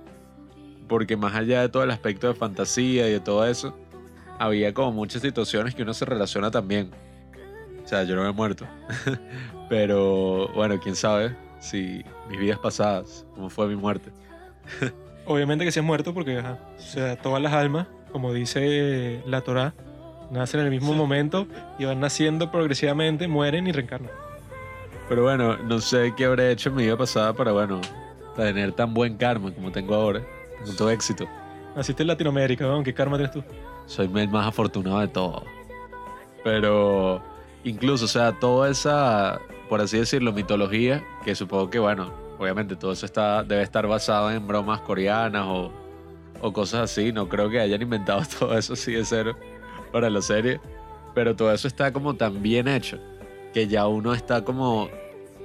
[0.88, 3.78] Porque más allá de todo el aspecto de fantasía y de todo eso,
[4.40, 6.90] había como muchas situaciones que uno se relaciona también.
[7.86, 8.66] O sea, yo no me he muerto.
[9.70, 14.10] Pero bueno, quién sabe si mis vidas pasadas, cómo fue mi muerte.
[15.28, 19.76] Obviamente que sí has muerto porque, o sea, todas las almas, como dice la Torá,
[20.32, 21.48] Nacen en el mismo momento
[21.80, 24.12] y van naciendo progresivamente, mueren y reencarnan.
[25.08, 27.80] Pero bueno, no sé qué habré hecho en mi vida pasada para, bueno,
[28.36, 30.22] tener tan buen karma como tengo ahora.
[30.66, 31.26] Tanto éxito.
[31.76, 32.84] Naciste en Latinoamérica, ¿no?
[32.84, 33.44] ¿Qué karma tienes tú?
[33.86, 35.44] Soy el más afortunado de todos.
[36.44, 37.22] Pero
[37.64, 42.92] incluso, o sea, toda esa, por así decirlo, mitología, que supongo que, bueno, obviamente todo
[42.92, 45.72] eso está, debe estar basado en bromas coreanas o,
[46.42, 47.14] o cosas así.
[47.14, 49.38] No creo que hayan inventado todo eso así de cero
[49.92, 50.60] para la serie.
[51.14, 53.00] Pero todo eso está como tan bien hecho
[53.54, 54.90] que ya uno está como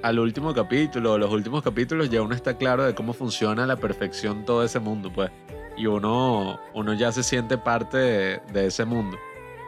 [0.03, 3.77] al último capítulo, los últimos capítulos, ya uno está claro de cómo funciona a la
[3.77, 5.31] perfección todo ese mundo, pues.
[5.77, 9.17] y uno, uno ya se siente parte de, ese mundo.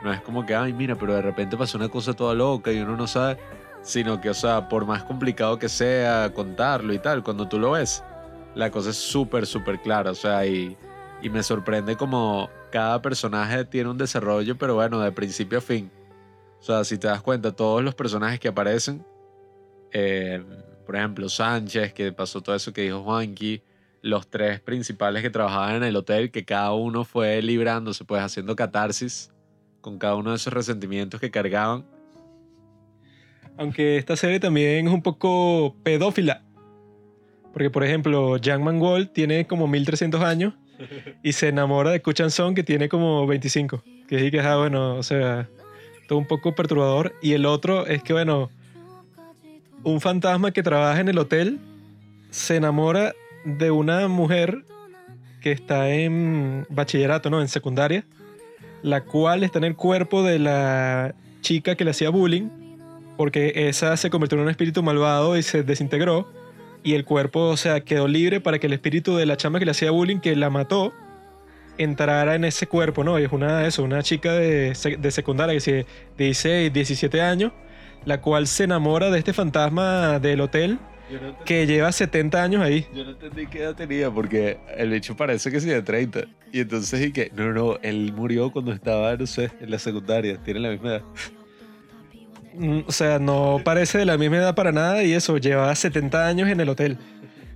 [0.04, 2.80] No es como que, ay, mira, pero de repente pasó una cosa toda loca y
[2.80, 3.38] uno no sabe,
[3.82, 7.72] sino que, o sea, por más complicado que sea contarlo y tal, cuando tú lo
[7.72, 8.04] ves,
[8.56, 10.78] la cosa es súper, súper clara, o sea, y,
[11.22, 15.92] y me sorprende como cada personaje tiene un desarrollo, pero bueno, de principio a fin.
[16.60, 19.06] O sea, si te das cuenta, todos los personajes que aparecen,
[19.92, 20.44] eh,
[20.86, 23.62] por ejemplo, Sánchez, que pasó todo eso que dijo Juanqui,
[24.02, 28.56] los tres principales que trabajaban en el hotel, que cada uno fue librándose, pues haciendo
[28.56, 29.32] catarsis
[29.82, 31.86] con cada uno de esos resentimientos que cargaban.
[33.58, 36.44] Aunque esta serie también es un poco pedófila.
[37.54, 40.54] Porque, por ejemplo, Jean Mangold tiene como 1300 años
[41.24, 43.84] y se enamora de Kuchan Song que tiene como 25.
[44.08, 45.48] Que sí que es, ah, bueno, o sea,
[46.08, 47.14] todo un poco perturbador.
[47.22, 48.50] Y el otro es que, bueno,
[49.84, 51.60] un fantasma que trabaja en el hotel
[52.30, 53.14] se enamora
[53.46, 54.66] de una mujer
[55.42, 57.40] que está en bachillerato, ¿no?
[57.40, 58.04] En secundaria,
[58.82, 62.50] la cual está en el cuerpo de la chica que le hacía bullying,
[63.16, 66.28] porque esa se convirtió en un espíritu malvado y se desintegró,
[66.86, 69.66] y el cuerpo, o sea, quedó libre para que el espíritu de la chama que
[69.66, 70.94] le hacía bullying, que la mató,
[71.80, 73.20] entrara en ese cuerpo, ¿no?
[73.20, 77.54] Y es una, eso, una chica de, de secundaria que se dice 17 años,
[78.06, 80.78] la cual se enamora de este fantasma del hotel
[81.10, 82.86] no, que lleva 70 años ahí.
[82.94, 86.26] yo no entendí qué edad tenía, porque el bicho parece que sí de 30.
[86.52, 90.60] Y entonces, que, no, no, él murió cuando estaba, no sé, en la secundaria, tiene
[90.60, 91.04] la misma edad.
[92.58, 96.28] Mm, O sea, no parece de la misma edad para nada y eso, lleva 70
[96.28, 96.98] años en el hotel.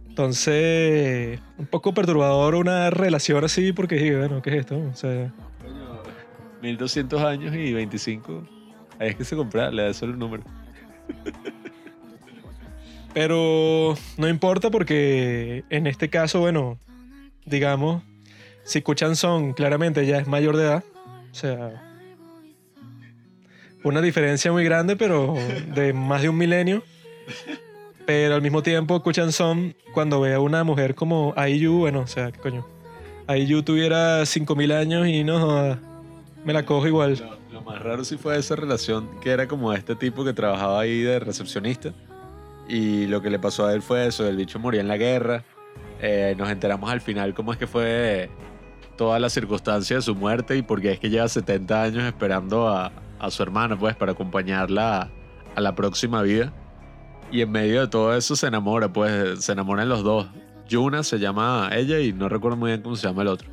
[0.08, 4.78] Entonces, un poco perturbador una relación así porque, sí, bueno, ¿qué es esto?
[4.78, 5.32] O sea,
[5.62, 6.02] Coño,
[6.62, 8.44] 1200 años y 25.
[9.00, 10.44] Ahí es que se compra, le da solo un número.
[13.14, 16.78] pero no importa porque en este caso, bueno,
[17.46, 18.04] digamos,
[18.64, 20.84] si Kuchan Son claramente ya es mayor de edad,
[21.32, 21.89] o sea,
[23.84, 25.36] una diferencia muy grande, pero
[25.74, 26.84] de más de un milenio.
[28.06, 32.08] Pero al mismo tiempo, Kuchan Son, cuando ve a una mujer como IU, bueno, o
[32.08, 32.66] sea, ¿qué coño?
[33.28, 35.78] IU tuviera 5000 años y no,
[36.44, 37.22] me la cojo igual.
[37.52, 41.02] Lo, más raro sí fue esa relación que era como este tipo que trabajaba ahí
[41.02, 41.94] de recepcionista.
[42.68, 45.44] Y lo que le pasó a él fue eso, el bicho moría en la guerra.
[46.02, 48.30] Eh, nos enteramos al final cómo es que fue
[48.98, 52.92] toda la circunstancia de su muerte y porque es que lleva 70 años esperando a,
[53.20, 55.10] a su hermana, pues, para acompañarla
[55.56, 56.54] a, la próxima vida.
[57.32, 60.28] Y en medio de todo eso se enamora, pues, se enamoran los dos.
[60.68, 63.50] Yuna se llama ella y no recuerdo muy bien cómo se llama el otro.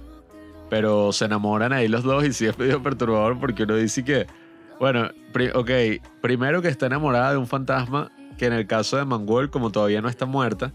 [0.70, 4.26] Pero se enamoran ahí los dos y sí es medio perturbador porque uno dice que,
[4.78, 5.70] bueno, pri- ok,
[6.20, 10.02] primero que está enamorada de un fantasma que en el caso de Mangol, como todavía
[10.02, 10.72] no está muerta,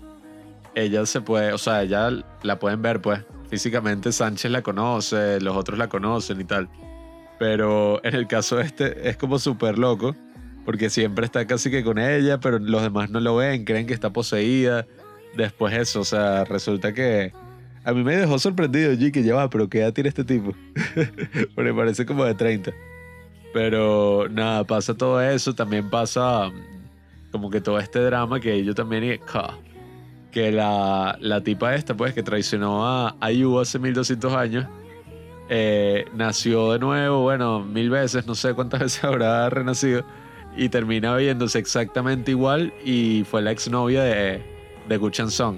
[0.74, 2.10] ella se puede, o sea, ella
[2.44, 6.70] la pueden ver, pues, físicamente Sánchez la conoce, los otros la conocen y tal.
[7.42, 10.16] Pero en el caso este es como súper loco,
[10.64, 13.96] porque siempre está casi que con ella, pero los demás no lo ven, creen que
[13.96, 14.86] está poseída.
[15.36, 17.34] Después eso, o sea, resulta que...
[17.84, 20.54] A mí me dejó sorprendido, G, que ya va, pero ¿qué edad tiene este tipo?
[21.56, 22.74] Porque parece como de 30.
[23.56, 28.76] Pero nada, pasa todo eso, también pasa mm, como que todo este drama que yo
[28.76, 29.20] también...
[29.26, 29.58] ca,
[30.30, 34.68] Que la, la tipa esta, pues, que traicionó a Ayu hace 1200 años,
[35.54, 40.06] eh, nació de nuevo, bueno, mil veces, no sé cuántas veces habrá renacido,
[40.56, 44.42] y termina viéndose exactamente igual y fue la exnovia de,
[44.88, 45.58] de Guchan Song.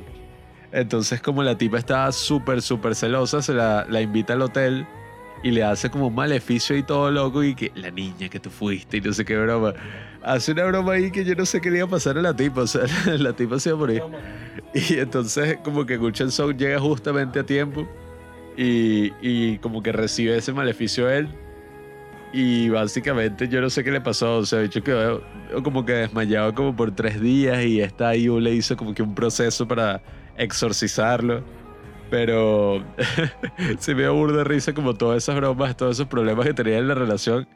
[0.72, 4.88] Entonces, como la tipa estaba súper, súper celosa, se la, la invita al hotel
[5.44, 8.50] y le hace como un maleficio y todo loco y que la niña que tú
[8.50, 9.74] fuiste y no sé qué broma.
[10.24, 12.36] Hace una broma ahí que yo no sé qué le iba a pasar a la
[12.36, 12.82] tipa, o sea,
[13.20, 14.02] la tipa se iba a morir.
[14.74, 17.88] Y entonces como que Guchan Song llega justamente a tiempo
[18.58, 21.30] y, y como que recibe ese maleficio él.
[22.34, 25.22] Y básicamente yo no sé qué le pasó, o sea, bicho quedó
[25.64, 29.14] como que desmayado como por tres días y esta IU le hizo como que un
[29.14, 30.02] proceso para
[30.38, 31.44] exorcizarlo.
[32.10, 32.84] Pero
[33.80, 36.88] se me dio burda risa como todas esas bromas, todos esos problemas que tenía en
[36.88, 37.48] la relación.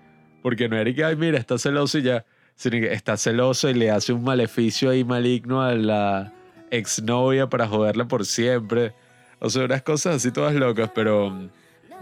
[0.44, 2.26] Porque no era que, ay, mira, está celoso y ya,
[2.56, 6.34] sino que está celoso y le hace un maleficio ahí maligno a la
[6.70, 8.94] exnovia para joderla por siempre.
[9.40, 11.50] O sea, unas cosas así todas locas, pero mm,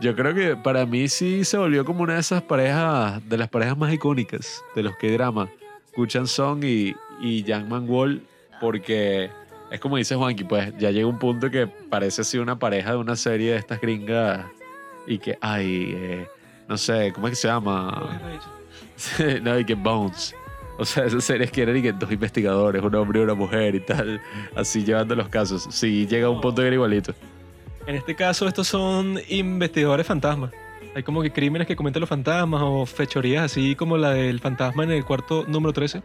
[0.02, 3.50] yo creo que para mí sí se volvió como una de esas parejas, de las
[3.50, 5.50] parejas más icónicas de los que drama.
[5.94, 8.22] Kuchan Song y, y Yang Man
[8.60, 9.30] porque
[9.72, 12.98] es como dice Juanqui, pues ya llega un punto que parece así una pareja de
[12.98, 14.46] una serie de estas gringas
[15.08, 16.28] y que, ay, eh,
[16.68, 18.20] no sé, ¿cómo es que se llama?
[19.42, 20.36] no, y que Bones.
[20.80, 23.76] O sea, esas series que eran y que dos investigadores, un hombre y una mujer
[23.76, 24.22] y tal,
[24.56, 25.68] así llevando los casos.
[25.70, 27.14] Sí, llega a un punto que era igualito.
[27.88, 30.52] En este caso, estos son investigadores fantasmas.
[30.96, 34.84] Hay como que crímenes que cometen los fantasmas o fechorías así como la del fantasma
[34.84, 36.02] en el cuarto número 13.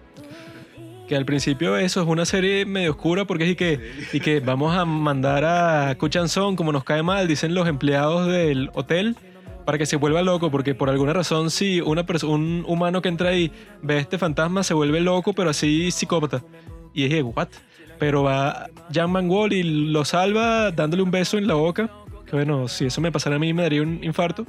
[1.09, 4.41] Que al principio eso es una serie medio oscura porque es y que, y que
[4.41, 9.17] vamos a mandar a Kuchanson como nos cae mal, dicen los empleados del hotel,
[9.65, 13.31] para que se vuelva loco, porque por alguna razón si una un humano que entra
[13.31, 13.53] ahí
[13.83, 16.43] ve este fantasma se vuelve loco, pero así psicópata.
[16.93, 17.49] Y dije, ¿what?
[17.99, 21.91] Pero va Jan Mangol y lo salva dándole un beso en la boca.
[22.27, 24.47] Que bueno, si eso me pasara a mí me daría un infarto.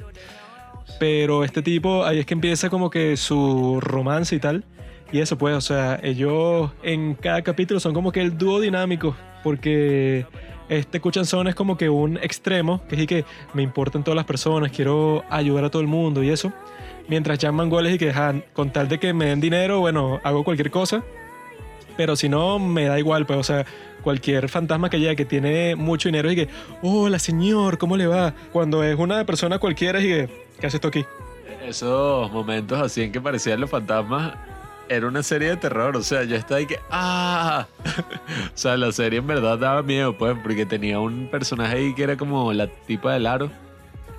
[0.98, 4.64] Pero este tipo, ahí es que empieza como que su romance y tal.
[5.12, 9.14] Y eso pues, o sea, ellos en cada capítulo son como que el dúo dinámico.
[9.42, 10.26] Porque
[10.72, 14.72] este Kuchanson es como que un extremo, que es que me importan todas las personas,
[14.72, 16.52] quiero ayudar a todo el mundo y eso.
[17.08, 18.12] Mientras Jan Mangol es y que
[18.52, 21.02] con tal de que me den dinero, bueno, hago cualquier cosa.
[21.96, 23.66] Pero si no, me da igual, pues, o sea,
[24.02, 26.48] cualquier fantasma que llegue que tiene mucho dinero y que,
[26.82, 28.34] hola señor, ¿cómo le va?
[28.52, 31.04] Cuando es una persona cualquiera y que, ¿qué hace esto aquí?
[31.66, 34.34] Esos momentos así en que parecían los fantasmas,
[34.88, 37.66] era una serie de terror, o sea, yo estaba ahí que, ¡ah!
[38.54, 42.02] o sea, la serie en verdad daba miedo, pues, porque tenía un personaje ahí que
[42.02, 43.50] era como la tipa del aro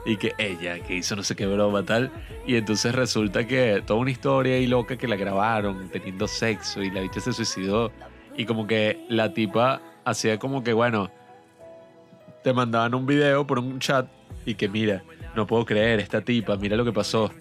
[0.05, 2.11] y que ella, que hizo no sé qué broma tal,
[2.45, 6.91] y entonces resulta que toda una historia ahí loca que la grabaron teniendo sexo y
[6.91, 7.91] la bicha se suicidó
[8.35, 11.09] y como que la tipa hacía como que, bueno,
[12.43, 14.07] te mandaban un video por un chat
[14.45, 15.03] y que mira,
[15.35, 17.31] no puedo creer esta tipa, mira lo que pasó.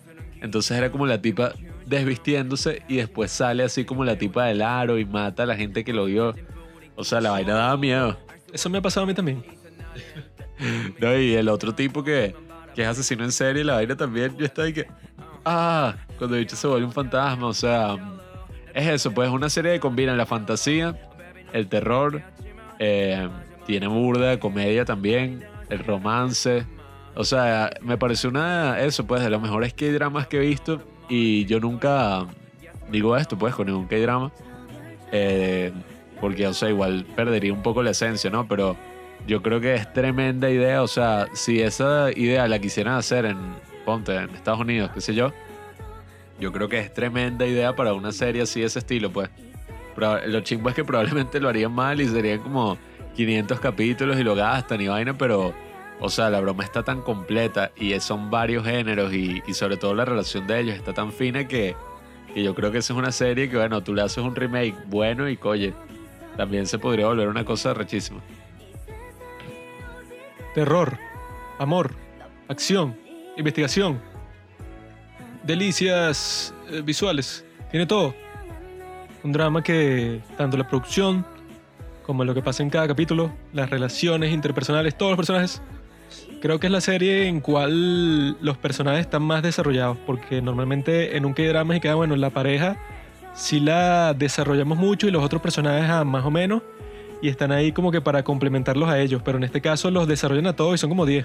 [0.40, 1.52] Entonces era como la tipa
[1.86, 5.84] desvistiéndose y después sale así como la tipa del aro y mata a la gente
[5.84, 6.34] que lo vio.
[6.96, 8.18] O sea, la vaina daba miedo.
[8.52, 9.44] Eso me ha pasado a mí también.
[11.00, 12.34] no, y el otro tipo que,
[12.74, 14.86] que es asesino en serie, la vaina también, yo estaba ahí que...
[15.44, 17.96] Ah, cuando el bicho se vuelve un fantasma, o sea...
[18.74, 20.96] Es eso, pues una serie que combina la fantasía,
[21.52, 22.22] el terror,
[22.78, 23.28] eh,
[23.66, 26.66] tiene burda, comedia también, el romance.
[27.14, 30.80] O sea, me pareció una, eso pues, de los mejores K-dramas que he visto.
[31.14, 32.24] Y yo nunca
[32.90, 34.32] digo esto, pues, con ningún K-drama.
[35.12, 35.70] Eh,
[36.22, 38.48] porque, o sea, igual perdería un poco la esencia, ¿no?
[38.48, 38.78] Pero
[39.26, 40.82] yo creo que es tremenda idea.
[40.82, 43.36] O sea, si esa idea la quisieran hacer en,
[43.84, 45.34] ponte, en Estados Unidos, qué sé yo,
[46.40, 49.28] yo creo que es tremenda idea para una serie así de ese estilo, pues.
[49.94, 52.78] Pero lo chingo es que probablemente lo harían mal y serían como
[53.16, 55.52] 500 capítulos y lo gastan y vaina, pero,
[56.04, 60.04] o sea, la broma está tan completa y son varios géneros y, sobre todo la
[60.04, 61.76] relación de ellos está tan fina que,
[62.34, 64.74] que yo creo que esa es una serie que, bueno, tú le haces un remake
[64.86, 65.72] bueno y, coye,
[66.36, 68.20] también se podría volver una cosa rechísima.
[70.56, 70.98] Terror,
[71.60, 71.94] amor,
[72.48, 72.96] acción,
[73.36, 74.00] investigación,
[75.44, 78.12] delicias eh, visuales, tiene todo.
[79.22, 81.24] Un drama que tanto la producción
[82.02, 85.62] como lo que pasa en cada capítulo, las relaciones interpersonales, todos los personajes,
[86.42, 91.24] creo que es la serie en cual los personajes están más desarrollados, porque normalmente en
[91.24, 92.76] un K-drama y queda bueno, la pareja
[93.32, 96.62] sí la desarrollamos mucho y los otros personajes a más o menos
[97.22, 100.48] y están ahí como que para complementarlos a ellos, pero en este caso los desarrollan
[100.48, 101.24] a todos y son como 10.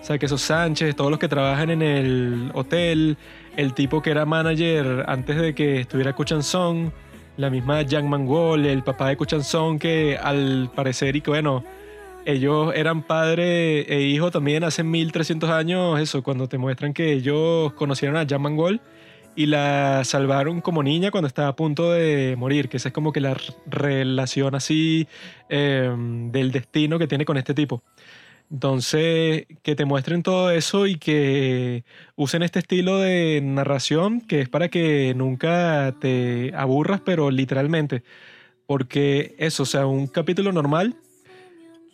[0.00, 3.16] O sea, que esos Sánchez, todos los que trabajan en el hotel,
[3.56, 6.90] el tipo que era manager antes de que estuviera Song,
[7.36, 11.64] la misma Yang Mangol, el papá de Song, que al parecer y que bueno,
[12.26, 17.72] ellos eran padre e hijo también hace 1300 años, eso, cuando te muestran que ellos
[17.74, 18.80] conocieron a Yang Mangol
[19.36, 23.12] y la salvaron como niña cuando estaba a punto de morir, que esa es como
[23.12, 25.06] que la relación así
[25.48, 27.82] em, del destino que tiene con este tipo.
[28.50, 31.84] Entonces, que te muestren todo eso y que
[32.16, 38.02] usen este estilo de narración que es para que nunca te aburras, pero literalmente.
[38.66, 40.96] Porque eso, o sea, un capítulo normal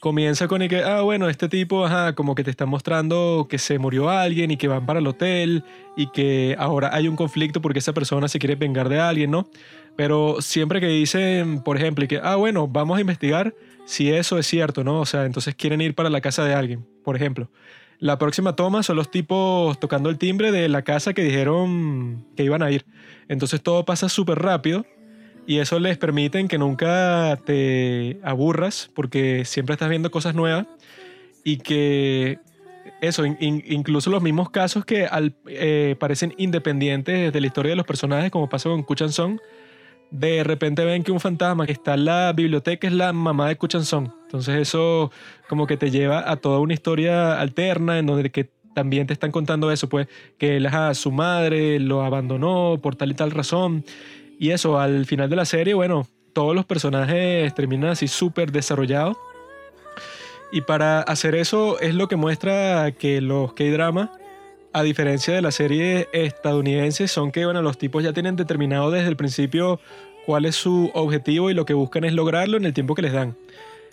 [0.02, 3.56] comienza con el que, ah, bueno, este tipo, ajá, como que te está mostrando que
[3.58, 5.62] se murió alguien y que van para el hotel
[5.96, 9.48] y que ahora hay un conflicto porque esa persona se quiere vengar de alguien, ¿no?
[9.94, 14.38] Pero siempre que dicen, por ejemplo, y que, ah, bueno, vamos a investigar si eso
[14.38, 14.98] es cierto, ¿no?
[14.98, 17.48] O sea, entonces quieren ir para la casa de alguien, por ejemplo.
[18.00, 22.42] La próxima toma son los tipos tocando el timbre de la casa que dijeron que
[22.42, 22.84] iban a ir.
[23.28, 24.84] Entonces todo pasa súper rápido
[25.46, 30.66] y eso les permite que nunca te aburras porque siempre estás viendo cosas nuevas
[31.44, 32.38] y que
[33.00, 35.08] eso, incluso los mismos casos que
[35.46, 39.38] eh, parecen independientes de la historia de los personajes, como pasó con Kuchan Song,
[40.12, 43.56] de repente ven que un fantasma que está en la biblioteca es la mamá de
[43.56, 44.14] Kuchanson.
[44.24, 45.10] Entonces eso
[45.48, 49.32] como que te lleva a toda una historia alterna en donde que también te están
[49.32, 53.84] contando eso, pues que él, su madre lo abandonó por tal y tal razón.
[54.42, 59.16] Y eso, al final de la serie, bueno, todos los personajes terminan así súper desarrollados.
[60.50, 64.10] Y para hacer eso es lo que muestra que los K-dramas,
[64.72, 69.10] a diferencia de las series estadounidenses, son que bueno, los tipos ya tienen determinado desde
[69.10, 69.78] el principio
[70.26, 73.12] cuál es su objetivo y lo que buscan es lograrlo en el tiempo que les
[73.12, 73.36] dan.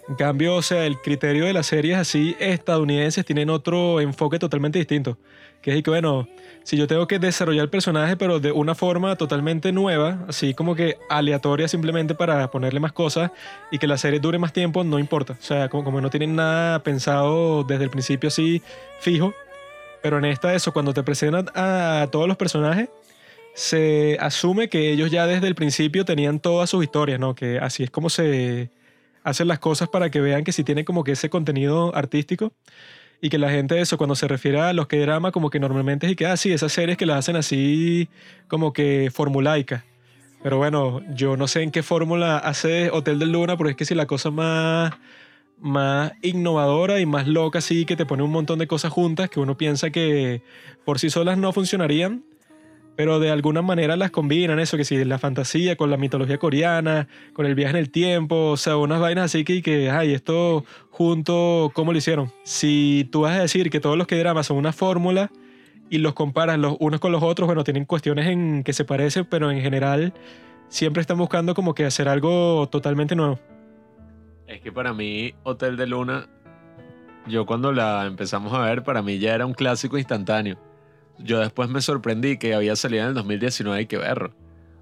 [0.07, 4.79] En cambio, o sea, el criterio de las series así estadounidenses tienen otro enfoque totalmente
[4.79, 5.19] distinto.
[5.61, 6.27] Que es que, bueno,
[6.63, 10.75] si yo tengo que desarrollar el personaje, pero de una forma totalmente nueva, así como
[10.75, 13.31] que aleatoria simplemente para ponerle más cosas
[13.71, 15.33] y que la serie dure más tiempo, no importa.
[15.33, 18.61] O sea, como, como no tienen nada pensado desde el principio así
[18.99, 19.33] fijo.
[20.01, 22.89] Pero en esta, eso, cuando te presentan a todos los personajes,
[23.53, 27.35] se asume que ellos ya desde el principio tenían todas sus historias, ¿no?
[27.35, 28.69] Que así es como se
[29.23, 32.53] hacen las cosas para que vean que si tienen como que ese contenido artístico
[33.21, 36.07] y que la gente eso cuando se refiere a los que drama como que normalmente
[36.07, 38.09] es que ah sí esas series que las hacen así
[38.47, 39.85] como que formulaica.
[40.41, 43.85] Pero bueno yo no sé en qué fórmula hace Hotel del Luna pero es que
[43.85, 44.93] si la cosa más
[45.59, 49.41] más innovadora y más loca así que te pone un montón de cosas juntas que
[49.41, 50.41] uno piensa que
[50.85, 52.23] por sí solas no funcionarían
[52.99, 57.07] pero de alguna manera las combinan, eso que si la fantasía con la mitología coreana,
[57.31, 60.65] con el viaje en el tiempo, o sea, unas vainas así que, que ay, esto
[60.89, 62.29] junto, ¿cómo lo hicieron?
[62.43, 65.31] Si tú vas a decir que todos los que dramas son una fórmula
[65.89, 69.23] y los comparas los unos con los otros, bueno, tienen cuestiones en que se parecen,
[69.23, 70.13] pero en general
[70.67, 73.39] siempre están buscando como que hacer algo totalmente nuevo.
[74.45, 76.27] Es que para mí, Hotel de Luna,
[77.27, 80.57] yo cuando la empezamos a ver, para mí ya era un clásico instantáneo
[81.23, 84.33] yo después me sorprendí que había salido en el 2019 y que verlo.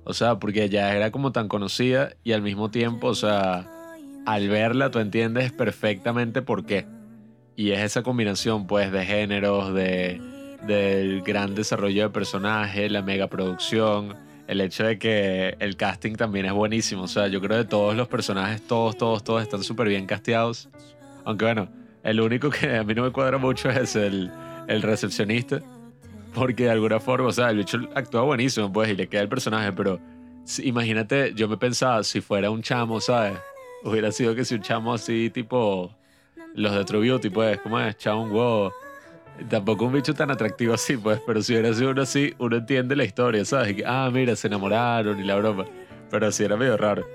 [0.03, 3.67] O sea, porque ya era como tan conocida y al mismo tiempo, o sea,
[4.25, 6.85] al verla tú entiendes perfectamente por qué.
[7.55, 10.21] Y es esa combinación, pues, de géneros, de,
[10.65, 14.15] del gran desarrollo de personaje, la mega producción,
[14.47, 17.03] el hecho de que el casting también es buenísimo.
[17.03, 20.69] O sea, yo creo que todos los personajes, todos, todos, todos están súper bien casteados.
[21.25, 21.67] Aunque bueno,
[22.03, 24.31] el único que a mí no me cuadra mucho es el,
[24.67, 25.61] el recepcionista
[26.38, 29.29] porque de alguna forma, o sea, el bicho actúa buenísimo, pues, y le queda el
[29.29, 29.99] personaje, pero
[30.63, 33.39] imagínate, yo me pensaba, si fuera un chamo, ¿sabes?
[33.83, 35.91] Hubiera sido que si un chamo así, tipo,
[36.53, 37.97] los de True Beauty, pues, como es?
[37.97, 38.73] Chamo un huevo.
[39.49, 42.95] Tampoco un bicho tan atractivo así, pues, pero si hubiera sido uno así, uno entiende
[42.95, 43.75] la historia, ¿sabes?
[43.75, 45.65] Que, ah, mira, se enamoraron y la broma.
[46.11, 47.05] Pero sí era medio raro.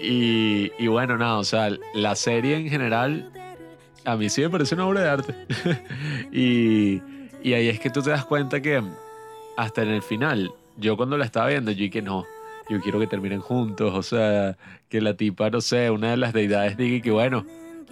[0.00, 3.30] Y, y bueno, nada, o sea, la serie en general,
[4.04, 5.34] a mí sí me parece una obra de arte.
[6.32, 7.11] y
[7.42, 8.82] y ahí es que tú te das cuenta que
[9.56, 12.24] hasta en el final, yo cuando la estaba viendo, yo dije no,
[12.68, 14.56] yo quiero que terminen juntos, o sea,
[14.88, 17.44] que la tipa, no sé, una de las deidades diga que bueno,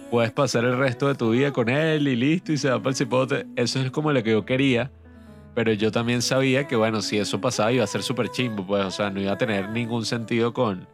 [0.09, 2.89] puedes pasar el resto de tu vida con él y listo y se va para
[2.89, 3.45] el cipote.
[3.55, 4.91] Eso es como lo que yo quería,
[5.53, 8.85] pero yo también sabía que bueno, si eso pasaba iba a ser súper chimbo, pues,
[8.85, 10.87] o sea, no iba a tener ningún sentido con,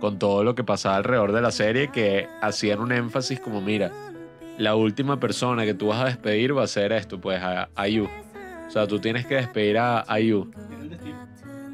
[0.00, 3.92] con todo lo que pasaba alrededor de la serie, que hacían un énfasis como, mira,
[4.58, 8.08] la última persona que tú vas a despedir va a ser esto, pues a Ayu.
[8.66, 10.50] O sea, tú tienes que despedir a Ayu.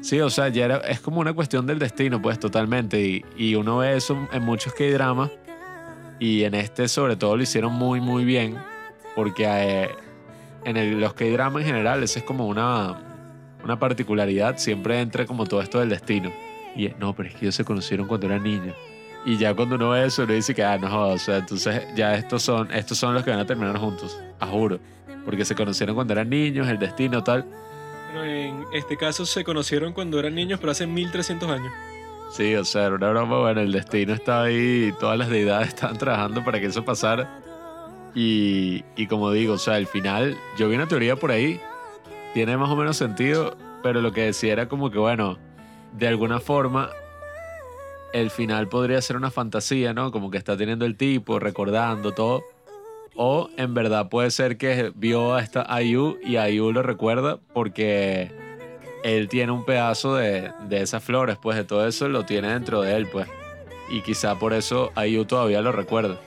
[0.01, 3.01] Sí, o sea, ya era, es como una cuestión del destino, pues totalmente.
[3.01, 5.29] Y, y uno ve eso en muchos K-dramas.
[6.19, 8.57] Y en este, sobre todo, lo hicieron muy, muy bien.
[9.15, 9.89] Porque eh,
[10.63, 12.97] en el, los K-dramas en general, esa es como una,
[13.63, 14.57] una particularidad.
[14.57, 16.31] Siempre entra como todo esto del destino.
[16.75, 18.75] Y no, pero es que ellos se conocieron cuando eran niños.
[19.25, 22.15] Y ya cuando uno ve eso, uno dice que, ah, no o sea, entonces ya
[22.15, 24.79] estos son, estos son los que van a terminar juntos, a juro.
[25.25, 27.45] Porque se conocieron cuando eran niños, el destino, tal.
[28.13, 31.71] Bueno, en este caso se conocieron cuando eran niños, pero hace 1300 años.
[32.31, 35.97] Sí, o sea, era una broma, bueno, el destino estaba ahí, todas las deidades estaban
[35.97, 37.41] trabajando para que eso pasara.
[38.15, 41.59] Y, y como digo, o sea, al final, yo vi una teoría por ahí,
[42.33, 45.37] tiene más o menos sentido, pero lo que decía era como que, bueno,
[45.93, 46.89] de alguna forma
[48.13, 50.11] el final podría ser una fantasía, ¿no?
[50.11, 52.43] Como que está teniendo el tipo, recordando todo.
[53.15, 58.31] O en verdad puede ser que vio a esta Ayu y Ayu lo recuerda porque
[59.03, 62.81] él tiene un pedazo de, de esas flores, pues de todo eso lo tiene dentro
[62.81, 63.27] de él, pues.
[63.89, 66.19] Y quizá por eso Ayu todavía lo recuerda.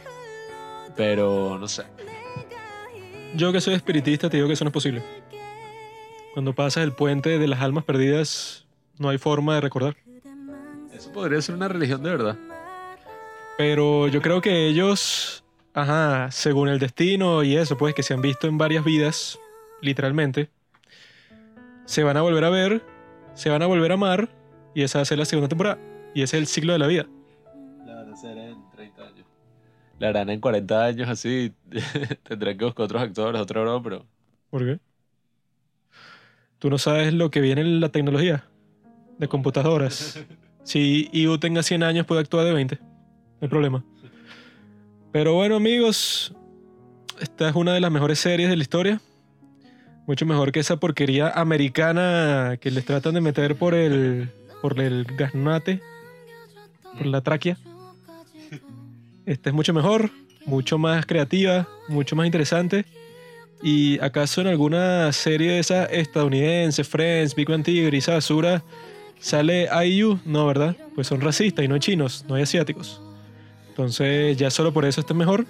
[0.96, 1.84] Pero no sé.
[3.34, 5.02] Yo que soy espiritista te digo que eso no es posible.
[6.34, 8.66] Cuando pasas el puente de las almas perdidas,
[8.98, 9.96] no hay forma de recordar.
[11.02, 12.36] Eso podría ser una religión de verdad.
[13.58, 15.42] Pero yo creo que ellos,
[15.74, 19.36] ajá, según el destino y eso, pues que se han visto en varias vidas,
[19.80, 20.48] literalmente,
[21.86, 22.84] se van a volver a ver,
[23.34, 24.28] se van a volver a amar,
[24.76, 25.76] y esa va a ser la segunda temporada.
[26.14, 27.06] Y ese es el ciclo de la vida.
[27.84, 29.26] La van a hacer en 30 años.
[29.98, 31.52] La harán en 40 años así.
[32.22, 34.06] Tendrán que buscar otros actores, broma, pero.
[34.50, 34.78] ¿Por qué?
[36.60, 38.44] ¿Tú no sabes lo que viene en la tecnología?
[39.18, 40.24] De computadoras.
[40.64, 42.78] Si Ivo tenga 100 años, puede actuar de 20.
[42.80, 42.88] No
[43.40, 43.84] hay problema.
[45.12, 46.34] Pero bueno, amigos,
[47.20, 49.00] esta es una de las mejores series de la historia.
[50.06, 55.04] Mucho mejor que esa porquería americana que les tratan de meter por el, por el
[55.04, 55.80] gasnate,
[56.96, 57.58] por la tráquea.
[59.26, 60.10] Esta es mucho mejor,
[60.46, 62.84] mucho más creativa, mucho más interesante.
[63.62, 68.64] ¿Y acaso en alguna serie de esa estadounidense, Friends, Big Bang Theory, basura,
[69.22, 70.18] sale IU?
[70.26, 70.76] No, ¿verdad?
[70.94, 73.00] Pues son racistas y no hay chinos, no hay asiáticos.
[73.68, 75.46] Entonces ya solo por eso este es mejor.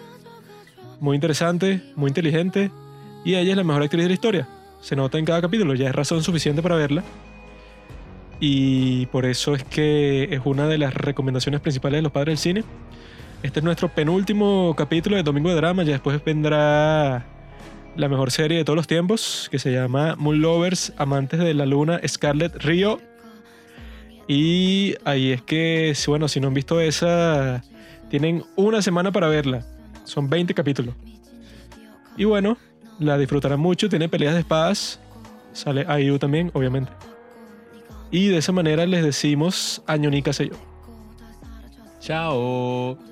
[1.00, 2.70] Muy interesante, muy inteligente.
[3.24, 4.48] Y ella es la mejor actriz de la historia.
[4.80, 7.02] Se nota en cada capítulo, ya es razón suficiente para verla.
[8.38, 12.38] Y por eso es que es una de las recomendaciones principales de los padres del
[12.38, 12.64] cine.
[13.42, 15.82] Este es nuestro penúltimo capítulo de Domingo de Drama.
[15.82, 17.24] Ya después vendrá
[17.96, 21.66] la mejor serie de todos los tiempos, que se llama Moon Lovers, Amantes de la
[21.66, 23.00] Luna, Scarlet Rio.
[24.34, 27.62] Y ahí es que, bueno, si no han visto esa,
[28.08, 29.62] tienen una semana para verla.
[30.04, 30.94] Son 20 capítulos.
[32.16, 32.56] Y bueno,
[32.98, 33.90] la disfrutarán mucho.
[33.90, 34.98] Tiene peleas de espadas.
[35.52, 36.90] Sale IU también, obviamente.
[38.10, 40.56] Y de esa manera les decimos año ni yo.
[42.00, 43.11] Chao.